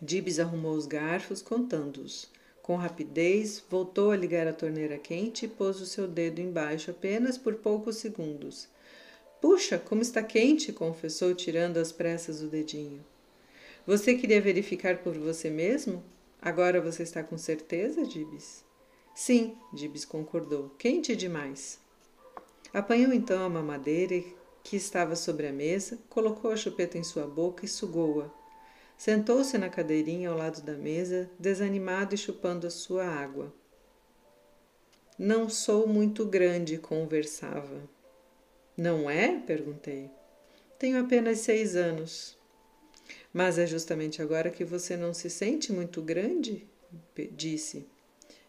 Dibs 0.00 0.38
arrumou 0.38 0.72
os 0.72 0.86
garfos, 0.86 1.40
contando-os. 1.40 2.30
Com 2.68 2.76
rapidez, 2.76 3.64
voltou 3.70 4.10
a 4.10 4.16
ligar 4.16 4.46
a 4.46 4.52
torneira 4.52 4.98
quente 4.98 5.46
e 5.46 5.48
pôs 5.48 5.80
o 5.80 5.86
seu 5.86 6.06
dedo 6.06 6.38
embaixo 6.38 6.90
apenas 6.90 7.38
por 7.38 7.54
poucos 7.54 7.96
segundos. 7.96 8.68
Puxa, 9.40 9.78
como 9.78 10.02
está 10.02 10.22
quente, 10.22 10.70
confessou, 10.70 11.34
tirando 11.34 11.78
às 11.78 11.92
pressas 11.92 12.42
o 12.42 12.46
dedinho. 12.46 13.02
Você 13.86 14.14
queria 14.16 14.38
verificar 14.38 14.98
por 14.98 15.16
você 15.16 15.48
mesmo? 15.48 16.04
Agora 16.42 16.78
você 16.78 17.04
está 17.04 17.22
com 17.22 17.38
certeza, 17.38 18.04
Dibs? 18.04 18.62
Sim, 19.14 19.56
Dibs 19.72 20.04
concordou. 20.04 20.68
Quente 20.76 21.16
demais. 21.16 21.80
Apanhou 22.74 23.14
então 23.14 23.42
a 23.42 23.48
mamadeira 23.48 24.22
que 24.62 24.76
estava 24.76 25.16
sobre 25.16 25.46
a 25.46 25.52
mesa, 25.54 25.98
colocou 26.10 26.50
a 26.50 26.56
chupeta 26.56 26.98
em 26.98 27.02
sua 27.02 27.26
boca 27.26 27.64
e 27.64 27.68
sugou-a. 27.68 28.30
Sentou-se 28.98 29.56
na 29.56 29.70
cadeirinha 29.70 30.28
ao 30.28 30.36
lado 30.36 30.60
da 30.60 30.72
mesa, 30.72 31.30
desanimado 31.38 32.16
e 32.16 32.18
chupando 32.18 32.66
a 32.66 32.70
sua 32.70 33.06
água. 33.06 33.54
Não 35.16 35.48
sou 35.48 35.86
muito 35.86 36.26
grande, 36.26 36.78
conversava. 36.78 37.88
Não 38.76 39.08
é? 39.08 39.38
perguntei. 39.38 40.10
Tenho 40.80 41.00
apenas 41.00 41.38
seis 41.38 41.76
anos. 41.76 42.36
Mas 43.32 43.56
é 43.56 43.68
justamente 43.68 44.20
agora 44.20 44.50
que 44.50 44.64
você 44.64 44.96
não 44.96 45.14
se 45.14 45.30
sente 45.30 45.72
muito 45.72 46.02
grande? 46.02 46.66
Disse. 47.36 47.86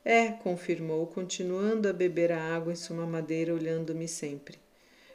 É, 0.03 0.31
confirmou, 0.31 1.05
continuando 1.05 1.87
a 1.87 1.93
beber 1.93 2.31
a 2.31 2.55
água 2.55 2.73
em 2.73 2.75
sua 2.75 2.95
mamadeira, 2.95 3.53
olhando-me 3.53 4.07
sempre. 4.07 4.57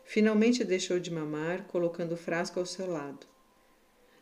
Finalmente 0.04 0.62
deixou 0.62 1.00
de 1.00 1.10
mamar, 1.10 1.64
colocando 1.66 2.12
o 2.12 2.16
frasco 2.16 2.60
ao 2.60 2.66
seu 2.66 2.88
lado. 2.88 3.33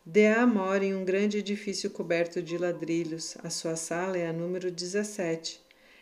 Dea 0.04 0.44
mora 0.44 0.84
em 0.84 0.96
um 0.96 1.04
grande 1.04 1.38
edifício 1.38 1.88
coberto 1.88 2.42
de 2.42 2.58
ladrilhos. 2.58 3.36
A 3.44 3.48
sua 3.48 3.76
sala 3.76 4.18
é 4.18 4.26
a 4.26 4.32
número 4.32 4.68
17. 4.68 5.60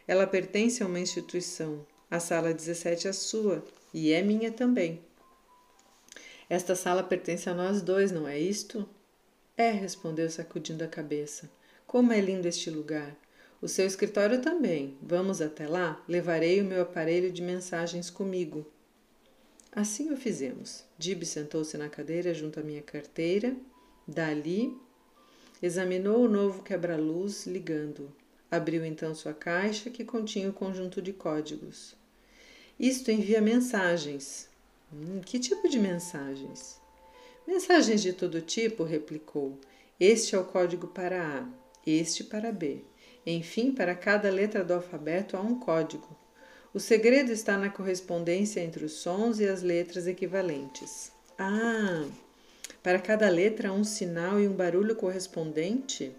Ela 0.08 0.26
pertence 0.26 0.82
a 0.82 0.86
uma 0.86 0.98
instituição. 0.98 1.86
A 2.10 2.18
sala 2.18 2.54
17 2.54 3.08
é 3.08 3.12
sua 3.12 3.62
e 3.92 4.10
é 4.10 4.22
minha 4.22 4.50
também. 4.50 5.02
Esta 6.48 6.74
sala 6.74 7.02
pertence 7.02 7.48
a 7.50 7.54
nós 7.54 7.82
dois, 7.82 8.10
não 8.10 8.26
é 8.26 8.38
isto? 8.38 8.88
É, 9.54 9.70
respondeu 9.70 10.30
sacudindo 10.30 10.82
a 10.82 10.88
cabeça. 10.88 11.50
Como 11.86 12.10
é 12.10 12.20
lindo 12.20 12.48
este 12.48 12.70
lugar! 12.70 13.14
O 13.60 13.68
seu 13.68 13.86
escritório 13.86 14.40
também. 14.40 14.96
Vamos 15.02 15.42
até 15.42 15.68
lá? 15.68 16.02
Levarei 16.08 16.62
o 16.62 16.64
meu 16.64 16.80
aparelho 16.80 17.30
de 17.30 17.42
mensagens 17.42 18.08
comigo. 18.08 18.66
Assim 19.70 20.10
o 20.10 20.16
fizemos. 20.16 20.84
Dib 20.98 21.22
sentou-se 21.24 21.76
na 21.76 21.90
cadeira 21.90 22.32
junto 22.32 22.58
à 22.58 22.62
minha 22.62 22.80
carteira. 22.80 23.54
Dali, 24.06 24.76
examinou 25.62 26.24
o 26.24 26.28
novo 26.28 26.62
quebra-luz 26.62 27.46
ligando. 27.46 28.10
Abriu 28.50 28.84
então 28.84 29.14
sua 29.14 29.32
caixa 29.32 29.90
que 29.90 30.04
continha 30.04 30.50
o 30.50 30.52
conjunto 30.52 31.00
de 31.00 31.12
códigos. 31.12 31.94
Isto 32.78 33.10
envia 33.10 33.40
mensagens. 33.40 34.48
Hum, 34.92 35.20
que 35.20 35.38
tipo 35.38 35.68
de 35.68 35.78
mensagens? 35.78 36.80
Mensagens 37.46 38.02
de 38.02 38.12
todo 38.12 38.40
tipo, 38.40 38.82
replicou. 38.82 39.58
Este 39.98 40.34
é 40.34 40.38
o 40.38 40.44
código 40.44 40.88
para 40.88 41.38
A, 41.38 41.48
este 41.86 42.24
para 42.24 42.50
B. 42.50 42.84
Enfim, 43.26 43.70
para 43.70 43.94
cada 43.94 44.30
letra 44.30 44.64
do 44.64 44.72
alfabeto 44.72 45.36
há 45.36 45.40
um 45.40 45.58
código. 45.58 46.16
O 46.72 46.80
segredo 46.80 47.30
está 47.30 47.58
na 47.58 47.68
correspondência 47.68 48.60
entre 48.60 48.84
os 48.84 48.92
sons 48.92 49.40
e 49.40 49.48
as 49.48 49.62
letras 49.62 50.06
equivalentes. 50.06 51.12
Ah, 51.38 52.06
para 52.82 52.98
cada 52.98 53.28
letra 53.28 53.72
um 53.72 53.84
sinal 53.84 54.40
e 54.40 54.48
um 54.48 54.52
barulho 54.52 54.96
correspondente? 54.96 56.12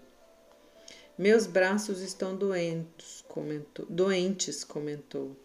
Meus 1.18 1.46
braços 1.46 2.00
estão 2.00 2.36
doentes, 2.36 3.24
comentou. 3.28 3.86
Doentes, 3.88 4.64
comentou. 4.64 5.36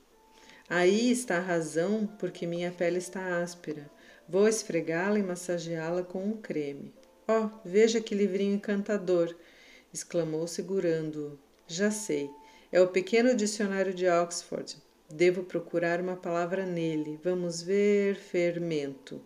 Aí 0.70 1.12
está 1.12 1.38
a 1.38 1.42
razão 1.42 2.08
porque 2.20 2.46
minha 2.46 2.72
pele 2.72 2.98
está 2.98 3.42
áspera. 3.42 3.90
Vou 4.28 4.48
esfregá-la 4.48 5.20
e 5.20 5.24
massageá-la 5.24 6.04
com 6.04 6.24
um 6.24 6.38
creme. 6.38 6.94
Oh, 7.28 7.50
veja 7.64 8.02
que 8.02 8.16
livrinho 8.16 8.56
encantador! 8.56 9.36
exclamou, 9.94 10.48
segurando-o. 10.48 11.40
Já 11.68 11.92
sei. 11.92 12.30
É 12.72 12.82
o 12.82 12.88
pequeno 12.88 13.36
dicionário 13.36 13.94
de 13.94 14.08
Oxford. 14.08 14.78
Devo 15.10 15.44
procurar 15.44 16.02
uma 16.02 16.16
palavra 16.16 16.66
nele. 16.66 17.20
Vamos 17.24 17.62
ver. 17.62 18.16
Fermento. 18.16 19.22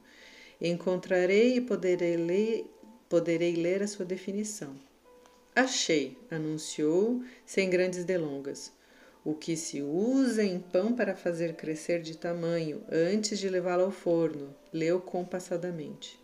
Encontrarei 0.61 1.57
e 1.57 1.61
poderei 1.61 2.15
ler, 2.15 2.65
poderei 3.09 3.55
ler 3.55 3.81
a 3.81 3.87
sua 3.87 4.05
definição. 4.05 4.75
Achei, 5.55 6.17
anunciou, 6.29 7.23
sem 7.45 7.69
grandes 7.69 8.05
delongas 8.05 8.71
o 9.23 9.35
que 9.35 9.55
se 9.55 9.81
usa 9.81 10.43
em 10.43 10.59
pão 10.59 10.93
para 10.93 11.15
fazer 11.15 11.53
crescer 11.53 12.01
de 12.01 12.17
tamanho 12.17 12.83
antes 12.91 13.37
de 13.37 13.47
levá-lo 13.49 13.83
ao 13.83 13.91
forno, 13.91 14.55
leu 14.73 14.99
compassadamente. 14.99 16.19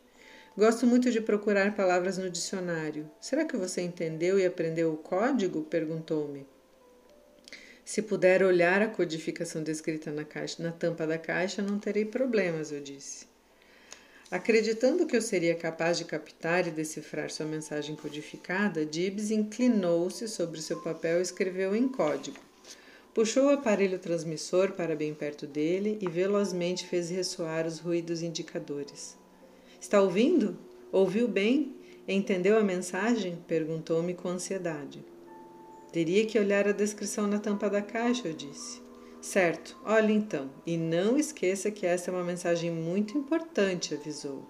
Gosto 0.57 0.87
muito 0.87 1.11
de 1.11 1.21
procurar 1.21 1.75
palavras 1.75 2.17
no 2.17 2.29
dicionário. 2.29 3.07
Será 3.21 3.45
que 3.45 3.55
você 3.55 3.81
entendeu 3.81 4.39
e 4.39 4.45
aprendeu 4.45 4.91
o 4.91 4.97
código? 4.97 5.61
perguntou-me. 5.61 6.47
Se 7.85 8.01
puder 8.01 8.41
olhar 8.41 8.81
a 8.81 8.87
codificação 8.87 9.61
descrita 9.61 10.11
na, 10.11 10.25
caixa, 10.25 10.61
na 10.61 10.71
tampa 10.71 11.05
da 11.05 11.19
caixa, 11.19 11.61
não 11.61 11.77
terei 11.77 12.03
problemas, 12.03 12.71
eu 12.71 12.81
disse. 12.81 13.26
Acreditando 14.29 15.05
que 15.05 15.15
eu 15.15 15.21
seria 15.21 15.55
capaz 15.55 15.97
de 15.97 16.03
captar 16.03 16.67
e 16.67 16.71
decifrar 16.71 17.29
sua 17.29 17.45
mensagem 17.45 17.95
codificada, 17.95 18.85
Gibbs 18.89 19.31
inclinou-se 19.31 20.27
sobre 20.27 20.61
seu 20.61 20.81
papel 20.81 21.19
e 21.19 21.21
escreveu 21.21 21.73
em 21.73 21.87
código. 21.87 22.37
Puxou 23.13 23.45
o 23.45 23.49
aparelho 23.51 23.97
transmissor 23.97 24.73
para 24.73 24.97
bem 24.97 25.13
perto 25.13 25.47
dele 25.47 25.97
e 26.01 26.09
velozmente 26.09 26.85
fez 26.85 27.09
ressoar 27.09 27.65
os 27.65 27.79
ruídos 27.79 28.21
indicadores. 28.21 29.17
Está 29.79 30.01
ouvindo? 30.01 30.57
Ouviu 30.91 31.27
bem? 31.27 31.77
Entendeu 32.05 32.57
a 32.57 32.63
mensagem? 32.63 33.37
perguntou-me 33.47 34.13
com 34.13 34.27
ansiedade. 34.27 35.03
Teria 35.93 36.25
que 36.25 36.37
olhar 36.37 36.67
a 36.67 36.73
descrição 36.73 37.27
na 37.27 37.39
tampa 37.39 37.69
da 37.69 37.81
caixa, 37.81 38.27
eu 38.27 38.33
disse. 38.33 38.86
Certo, 39.21 39.77
olhe 39.83 40.13
então, 40.13 40.49
e 40.65 40.77
não 40.77 41.17
esqueça 41.17 41.71
que 41.71 41.85
essa 41.85 42.09
é 42.09 42.13
uma 42.13 42.23
mensagem 42.23 42.71
muito 42.71 43.17
importante, 43.17 43.93
avisou. 43.93 44.45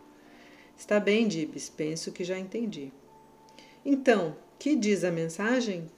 Está 0.78 1.00
bem, 1.00 1.28
Dibs, 1.28 1.70
penso 1.70 2.12
que 2.12 2.24
já 2.24 2.38
entendi. 2.38 2.92
Então, 3.84 4.36
que 4.60 4.76
diz 4.76 5.04
a 5.04 5.12
mensagem? 5.12 5.90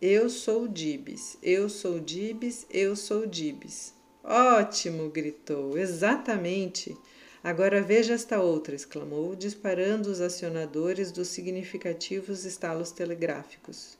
Eu 0.00 0.28
sou 0.28 0.66
Dibs, 0.66 1.38
eu 1.42 1.68
sou 1.68 2.00
Dibs, 2.00 2.66
eu 2.70 2.96
sou 2.96 3.26
Dibs. 3.26 3.94
Ótimo! 4.24 5.08
gritou. 5.08 5.78
Exatamente! 5.78 6.96
Agora 7.44 7.80
veja 7.80 8.14
esta 8.14 8.40
outra, 8.40 8.74
exclamou, 8.74 9.36
disparando 9.36 10.10
os 10.10 10.20
acionadores 10.20 11.12
dos 11.12 11.28
significativos 11.28 12.44
estalos 12.44 12.90
telegráficos. 12.90 13.96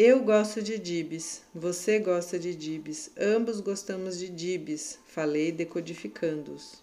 Eu 0.00 0.20
gosto 0.20 0.62
de 0.62 0.78
Dibs, 0.78 1.42
você 1.52 1.98
gosta 1.98 2.38
de 2.38 2.54
Dibs, 2.54 3.10
ambos 3.18 3.58
gostamos 3.60 4.16
de 4.16 4.28
Dibs, 4.28 4.96
falei 5.08 5.50
decodificando-os. 5.50 6.80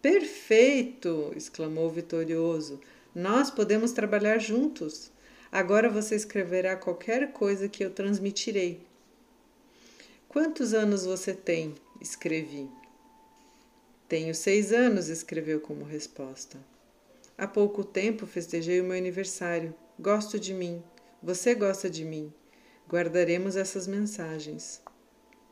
Perfeito! 0.00 1.32
exclamou 1.34 1.90
vitorioso. 1.90 2.78
Nós 3.12 3.50
podemos 3.50 3.90
trabalhar 3.90 4.38
juntos. 4.38 5.10
Agora 5.50 5.90
você 5.90 6.14
escreverá 6.14 6.76
qualquer 6.76 7.32
coisa 7.32 7.68
que 7.68 7.84
eu 7.84 7.90
transmitirei. 7.90 8.80
Quantos 10.28 10.72
anos 10.72 11.04
você 11.04 11.34
tem? 11.34 11.74
escrevi. 12.00 12.70
Tenho 14.08 14.32
seis 14.36 14.70
anos, 14.72 15.08
escreveu 15.08 15.60
como 15.60 15.84
resposta. 15.84 16.56
Há 17.36 17.48
pouco 17.48 17.82
tempo 17.82 18.24
festejei 18.24 18.80
o 18.80 18.84
meu 18.84 18.96
aniversário. 18.96 19.74
Gosto 19.98 20.38
de 20.38 20.54
mim. 20.54 20.80
Você 21.26 21.56
gosta 21.56 21.90
de 21.90 22.04
mim. 22.04 22.32
Guardaremos 22.88 23.56
essas 23.56 23.88
mensagens. 23.88 24.80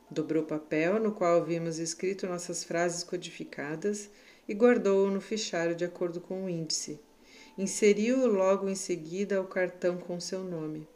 Dobrou 0.09 0.41
o 0.41 0.45
papel 0.45 1.01
no 1.01 1.11
qual 1.11 1.35
havíamos 1.35 1.79
escrito 1.79 2.27
nossas 2.27 2.63
frases 2.63 3.03
codificadas 3.03 4.09
e 4.47 4.53
guardou-o 4.53 5.11
no 5.11 5.19
fichário 5.19 5.75
de 5.75 5.83
acordo 5.83 6.21
com 6.21 6.45
o 6.45 6.49
índice. 6.49 6.97
Inseriu-o 7.57 8.25
logo 8.25 8.69
em 8.69 8.75
seguida 8.75 9.35
ao 9.35 9.43
cartão 9.47 9.97
com 9.97 10.17
seu 10.17 10.45
nome. 10.45 10.87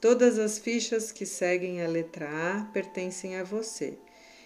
Todas 0.00 0.36
as 0.36 0.58
fichas 0.58 1.12
que 1.12 1.24
seguem 1.24 1.80
a 1.80 1.86
letra 1.86 2.26
A 2.28 2.64
pertencem 2.72 3.36
a 3.36 3.44
você, 3.44 3.96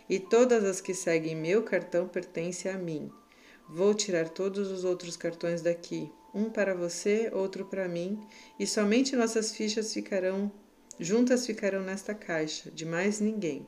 e 0.07 0.21
todas 0.21 0.65
as 0.65 0.83
que 0.83 0.93
seguem 0.93 1.35
meu 1.35 1.63
cartão 1.63 2.07
pertencem 2.07 2.71
a 2.71 2.77
mim. 2.77 3.11
Vou 3.67 3.95
tirar 3.95 4.29
todos 4.29 4.71
os 4.71 4.85
outros 4.85 5.17
cartões 5.17 5.63
daqui, 5.63 6.13
um 6.37 6.51
para 6.51 6.75
você, 6.75 7.31
outro 7.33 7.65
para 7.65 7.89
mim, 7.89 8.21
e 8.59 8.67
somente 8.67 9.17
nossas 9.17 9.53
fichas 9.53 9.93
ficarão 9.93 10.53
juntas 11.01 11.47
ficarão 11.47 11.83
nesta 11.83 12.15
caixa, 12.15 12.71
de 12.71 12.85
mais 12.85 13.21
ninguém. 13.21 13.67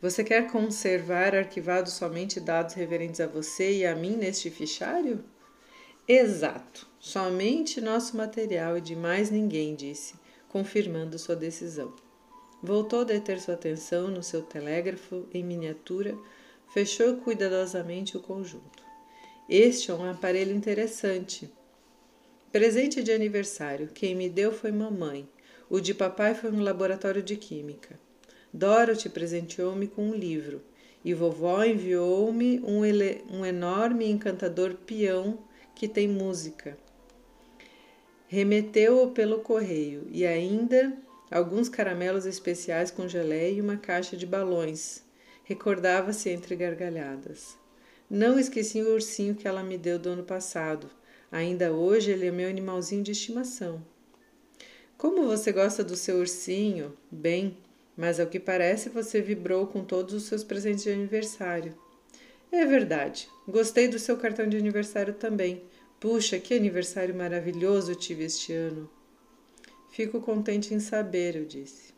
Você 0.00 0.22
quer 0.22 0.50
conservar 0.50 1.34
arquivados 1.34 1.94
somente 1.94 2.38
dados 2.38 2.74
referentes 2.74 3.20
a 3.20 3.26
você 3.26 3.78
e 3.78 3.86
a 3.86 3.94
mim 3.94 4.16
neste 4.16 4.50
fichário? 4.50 5.24
Exato, 6.06 6.86
somente 7.00 7.80
nosso 7.80 8.16
material 8.16 8.76
e 8.76 8.80
de 8.80 8.94
mais 8.94 9.30
ninguém, 9.30 9.74
disse, 9.74 10.14
confirmando 10.48 11.18
sua 11.18 11.34
decisão. 11.34 11.94
Voltou 12.62 13.00
a 13.00 13.04
deter 13.04 13.40
sua 13.40 13.54
atenção 13.54 14.08
no 14.08 14.22
seu 14.22 14.42
telégrafo 14.42 15.26
em 15.32 15.42
miniatura, 15.42 16.16
fechou 16.72 17.16
cuidadosamente 17.16 18.16
o 18.16 18.20
conjunto. 18.20 18.83
Este 19.48 19.90
é 19.90 19.94
um 19.94 20.10
aparelho 20.10 20.56
interessante. 20.56 21.50
Presente 22.50 23.02
de 23.02 23.12
aniversário. 23.12 23.90
Quem 23.92 24.14
me 24.14 24.26
deu 24.26 24.50
foi 24.50 24.72
mamãe. 24.72 25.28
O 25.68 25.80
de 25.80 25.92
papai 25.92 26.34
foi 26.34 26.50
um 26.50 26.62
laboratório 26.62 27.22
de 27.22 27.36
química. 27.36 28.00
Dorothy 28.50 29.10
presenteou-me 29.10 29.86
com 29.86 30.08
um 30.08 30.14
livro. 30.14 30.62
E 31.04 31.12
vovó 31.12 31.62
enviou-me 31.62 32.58
um, 32.60 32.80
um 33.30 33.44
enorme 33.44 34.06
e 34.06 34.10
encantador 34.10 34.76
peão 34.86 35.38
que 35.74 35.86
tem 35.86 36.08
música. 36.08 36.78
Remeteu-o 38.26 39.10
pelo 39.10 39.40
correio 39.40 40.08
e 40.10 40.24
ainda 40.24 40.96
alguns 41.30 41.68
caramelos 41.68 42.24
especiais 42.24 42.90
com 42.90 43.06
geleia 43.06 43.50
e 43.50 43.60
uma 43.60 43.76
caixa 43.76 44.16
de 44.16 44.24
balões. 44.24 45.02
Recordava-se 45.44 46.30
entre 46.30 46.56
gargalhadas. 46.56 47.62
Não 48.08 48.38
esqueci 48.38 48.82
o 48.82 48.92
ursinho 48.92 49.34
que 49.34 49.48
ela 49.48 49.62
me 49.62 49.78
deu 49.78 49.98
do 49.98 50.10
ano 50.10 50.22
passado. 50.22 50.90
Ainda 51.32 51.72
hoje 51.72 52.10
ele 52.10 52.26
é 52.26 52.30
meu 52.30 52.48
animalzinho 52.48 53.02
de 53.02 53.12
estimação. 53.12 53.84
Como 54.96 55.26
você 55.26 55.50
gosta 55.50 55.82
do 55.82 55.96
seu 55.96 56.18
ursinho? 56.18 56.96
Bem, 57.10 57.56
mas 57.96 58.20
ao 58.20 58.26
que 58.26 58.38
parece 58.38 58.88
você 58.88 59.20
vibrou 59.20 59.66
com 59.66 59.84
todos 59.84 60.14
os 60.14 60.24
seus 60.24 60.44
presentes 60.44 60.84
de 60.84 60.90
aniversário. 60.90 61.74
É 62.52 62.64
verdade. 62.64 63.28
Gostei 63.48 63.88
do 63.88 63.98
seu 63.98 64.16
cartão 64.16 64.48
de 64.48 64.56
aniversário 64.56 65.14
também. 65.14 65.62
Puxa, 65.98 66.38
que 66.38 66.54
aniversário 66.54 67.14
maravilhoso 67.14 67.94
tive 67.94 68.24
este 68.24 68.52
ano. 68.52 68.88
Fico 69.90 70.20
contente 70.20 70.74
em 70.74 70.78
saber, 70.80 71.36
eu 71.36 71.44
disse. 71.44 71.94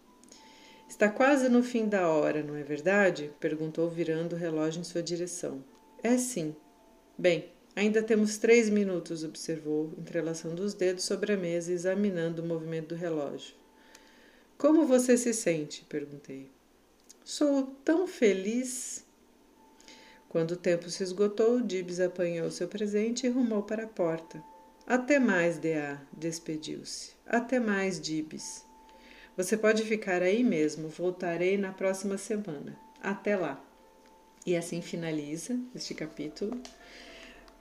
Está 0.88 1.08
quase 1.08 1.48
no 1.48 1.62
fim 1.62 1.88
da 1.88 2.08
hora, 2.08 2.42
não 2.42 2.54
é 2.54 2.62
verdade? 2.62 3.32
perguntou, 3.40 3.88
virando 3.90 4.34
o 4.34 4.38
relógio 4.38 4.80
em 4.80 4.84
sua 4.84 5.02
direção. 5.02 5.62
É 6.06 6.16
sim. 6.18 6.54
Bem, 7.18 7.50
ainda 7.74 8.00
temos 8.00 8.38
três 8.38 8.70
minutos, 8.70 9.24
observou, 9.24 9.92
entrelaçando 9.98 10.62
os 10.62 10.72
dedos 10.72 11.02
sobre 11.02 11.32
a 11.32 11.36
mesa 11.36 11.72
e 11.72 11.74
examinando 11.74 12.42
o 12.42 12.46
movimento 12.46 12.90
do 12.90 12.94
relógio. 12.94 13.56
Como 14.56 14.86
você 14.86 15.18
se 15.18 15.34
sente? 15.34 15.84
perguntei. 15.88 16.48
Sou 17.24 17.74
tão 17.84 18.06
feliz. 18.06 19.04
Quando 20.28 20.52
o 20.52 20.56
tempo 20.56 20.88
se 20.88 21.02
esgotou, 21.02 21.60
Dibs 21.60 21.98
apanhou 21.98 22.52
seu 22.52 22.68
presente 22.68 23.26
e 23.26 23.30
rumou 23.30 23.64
para 23.64 23.82
a 23.82 23.88
porta. 23.88 24.40
Até 24.86 25.18
mais, 25.18 25.58
D.A., 25.58 26.00
despediu-se. 26.12 27.14
Até 27.26 27.58
mais, 27.58 28.00
Dibs. 28.00 28.64
Você 29.36 29.56
pode 29.56 29.82
ficar 29.82 30.22
aí 30.22 30.44
mesmo, 30.44 30.88
voltarei 30.88 31.58
na 31.58 31.72
próxima 31.72 32.16
semana. 32.16 32.78
Até 33.02 33.36
lá. 33.36 33.65
E 34.46 34.54
assim 34.54 34.80
finaliza 34.80 35.58
este 35.74 35.92
capítulo, 35.92 36.56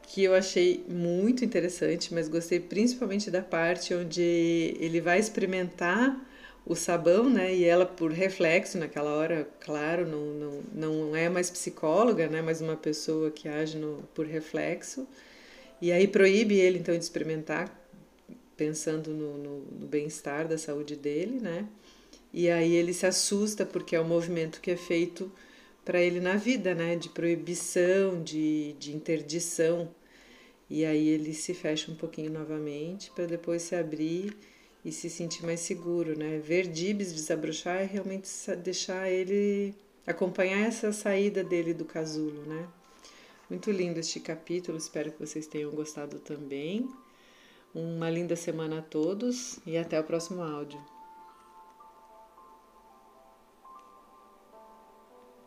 que 0.03 0.23
eu 0.23 0.35
achei 0.35 0.85
muito 0.87 1.43
interessante, 1.43 2.13
mas 2.13 2.27
gostei 2.27 2.59
principalmente 2.59 3.31
da 3.31 3.41
parte 3.41 3.91
onde 3.91 4.21
ele 4.79 5.01
vai 5.01 5.19
experimentar 5.19 6.15
o 6.63 6.75
sabão, 6.75 7.27
né? 7.27 7.55
E 7.55 7.63
ela, 7.63 7.87
por 7.87 8.11
reflexo, 8.11 8.77
naquela 8.77 9.15
hora, 9.15 9.49
claro, 9.59 10.05
não, 10.07 10.25
não, 10.25 10.61
não 10.73 11.15
é 11.15 11.27
mais 11.27 11.49
psicóloga, 11.49 12.27
né? 12.27 12.41
Mas 12.41 12.61
uma 12.61 12.75
pessoa 12.75 13.31
que 13.31 13.47
age 13.47 13.77
no, 13.77 14.03
por 14.13 14.27
reflexo. 14.27 15.07
E 15.81 15.91
aí 15.91 16.07
proíbe 16.07 16.55
ele, 16.55 16.77
então, 16.77 16.95
de 16.95 17.03
experimentar, 17.03 17.69
pensando 18.55 19.11
no, 19.11 19.37
no, 19.37 19.59
no 19.79 19.87
bem-estar 19.87 20.47
da 20.47 20.57
saúde 20.57 20.95
dele, 20.95 21.39
né? 21.39 21.67
E 22.31 22.49
aí 22.49 22.73
ele 22.75 22.93
se 22.93 23.07
assusta 23.07 23.65
porque 23.65 23.95
é 23.95 24.01
um 24.01 24.07
movimento 24.07 24.61
que 24.61 24.69
é 24.69 24.77
feito 24.77 25.31
para 25.85 26.01
ele 26.01 26.19
na 26.19 26.35
vida, 26.35 26.73
né? 26.73 26.95
De 26.95 27.09
proibição, 27.09 28.21
de, 28.21 28.73
de 28.79 28.93
interdição. 28.93 29.89
E 30.67 30.83
aí 30.83 31.07
ele 31.07 31.33
se 31.33 31.53
fecha 31.53 31.91
um 31.91 31.95
pouquinho 31.95 32.31
novamente 32.31 33.11
para 33.11 33.27
depois 33.27 33.61
se 33.61 33.75
abrir 33.75 34.35
e 34.83 34.91
se 34.91 35.09
sentir 35.09 35.45
mais 35.45 35.59
seguro, 35.59 36.17
né? 36.17 36.39
Ver 36.39 36.67
Dibs 36.67 37.13
desabrochar 37.13 37.77
é 37.81 37.85
realmente 37.85 38.27
deixar 38.63 39.09
ele 39.09 39.75
acompanhar 40.05 40.67
essa 40.67 40.91
saída 40.91 41.43
dele 41.43 41.73
do 41.73 41.85
casulo, 41.85 42.41
né? 42.45 42.67
Muito 43.47 43.69
lindo 43.69 43.99
este 43.99 44.19
capítulo, 44.19 44.77
espero 44.77 45.11
que 45.11 45.19
vocês 45.19 45.45
tenham 45.45 45.69
gostado 45.69 46.17
também. 46.17 46.89
Uma 47.73 48.09
linda 48.09 48.35
semana 48.35 48.79
a 48.79 48.81
todos 48.81 49.59
e 49.67 49.77
até 49.77 49.99
o 49.99 50.03
próximo 50.03 50.41
áudio. 50.41 50.94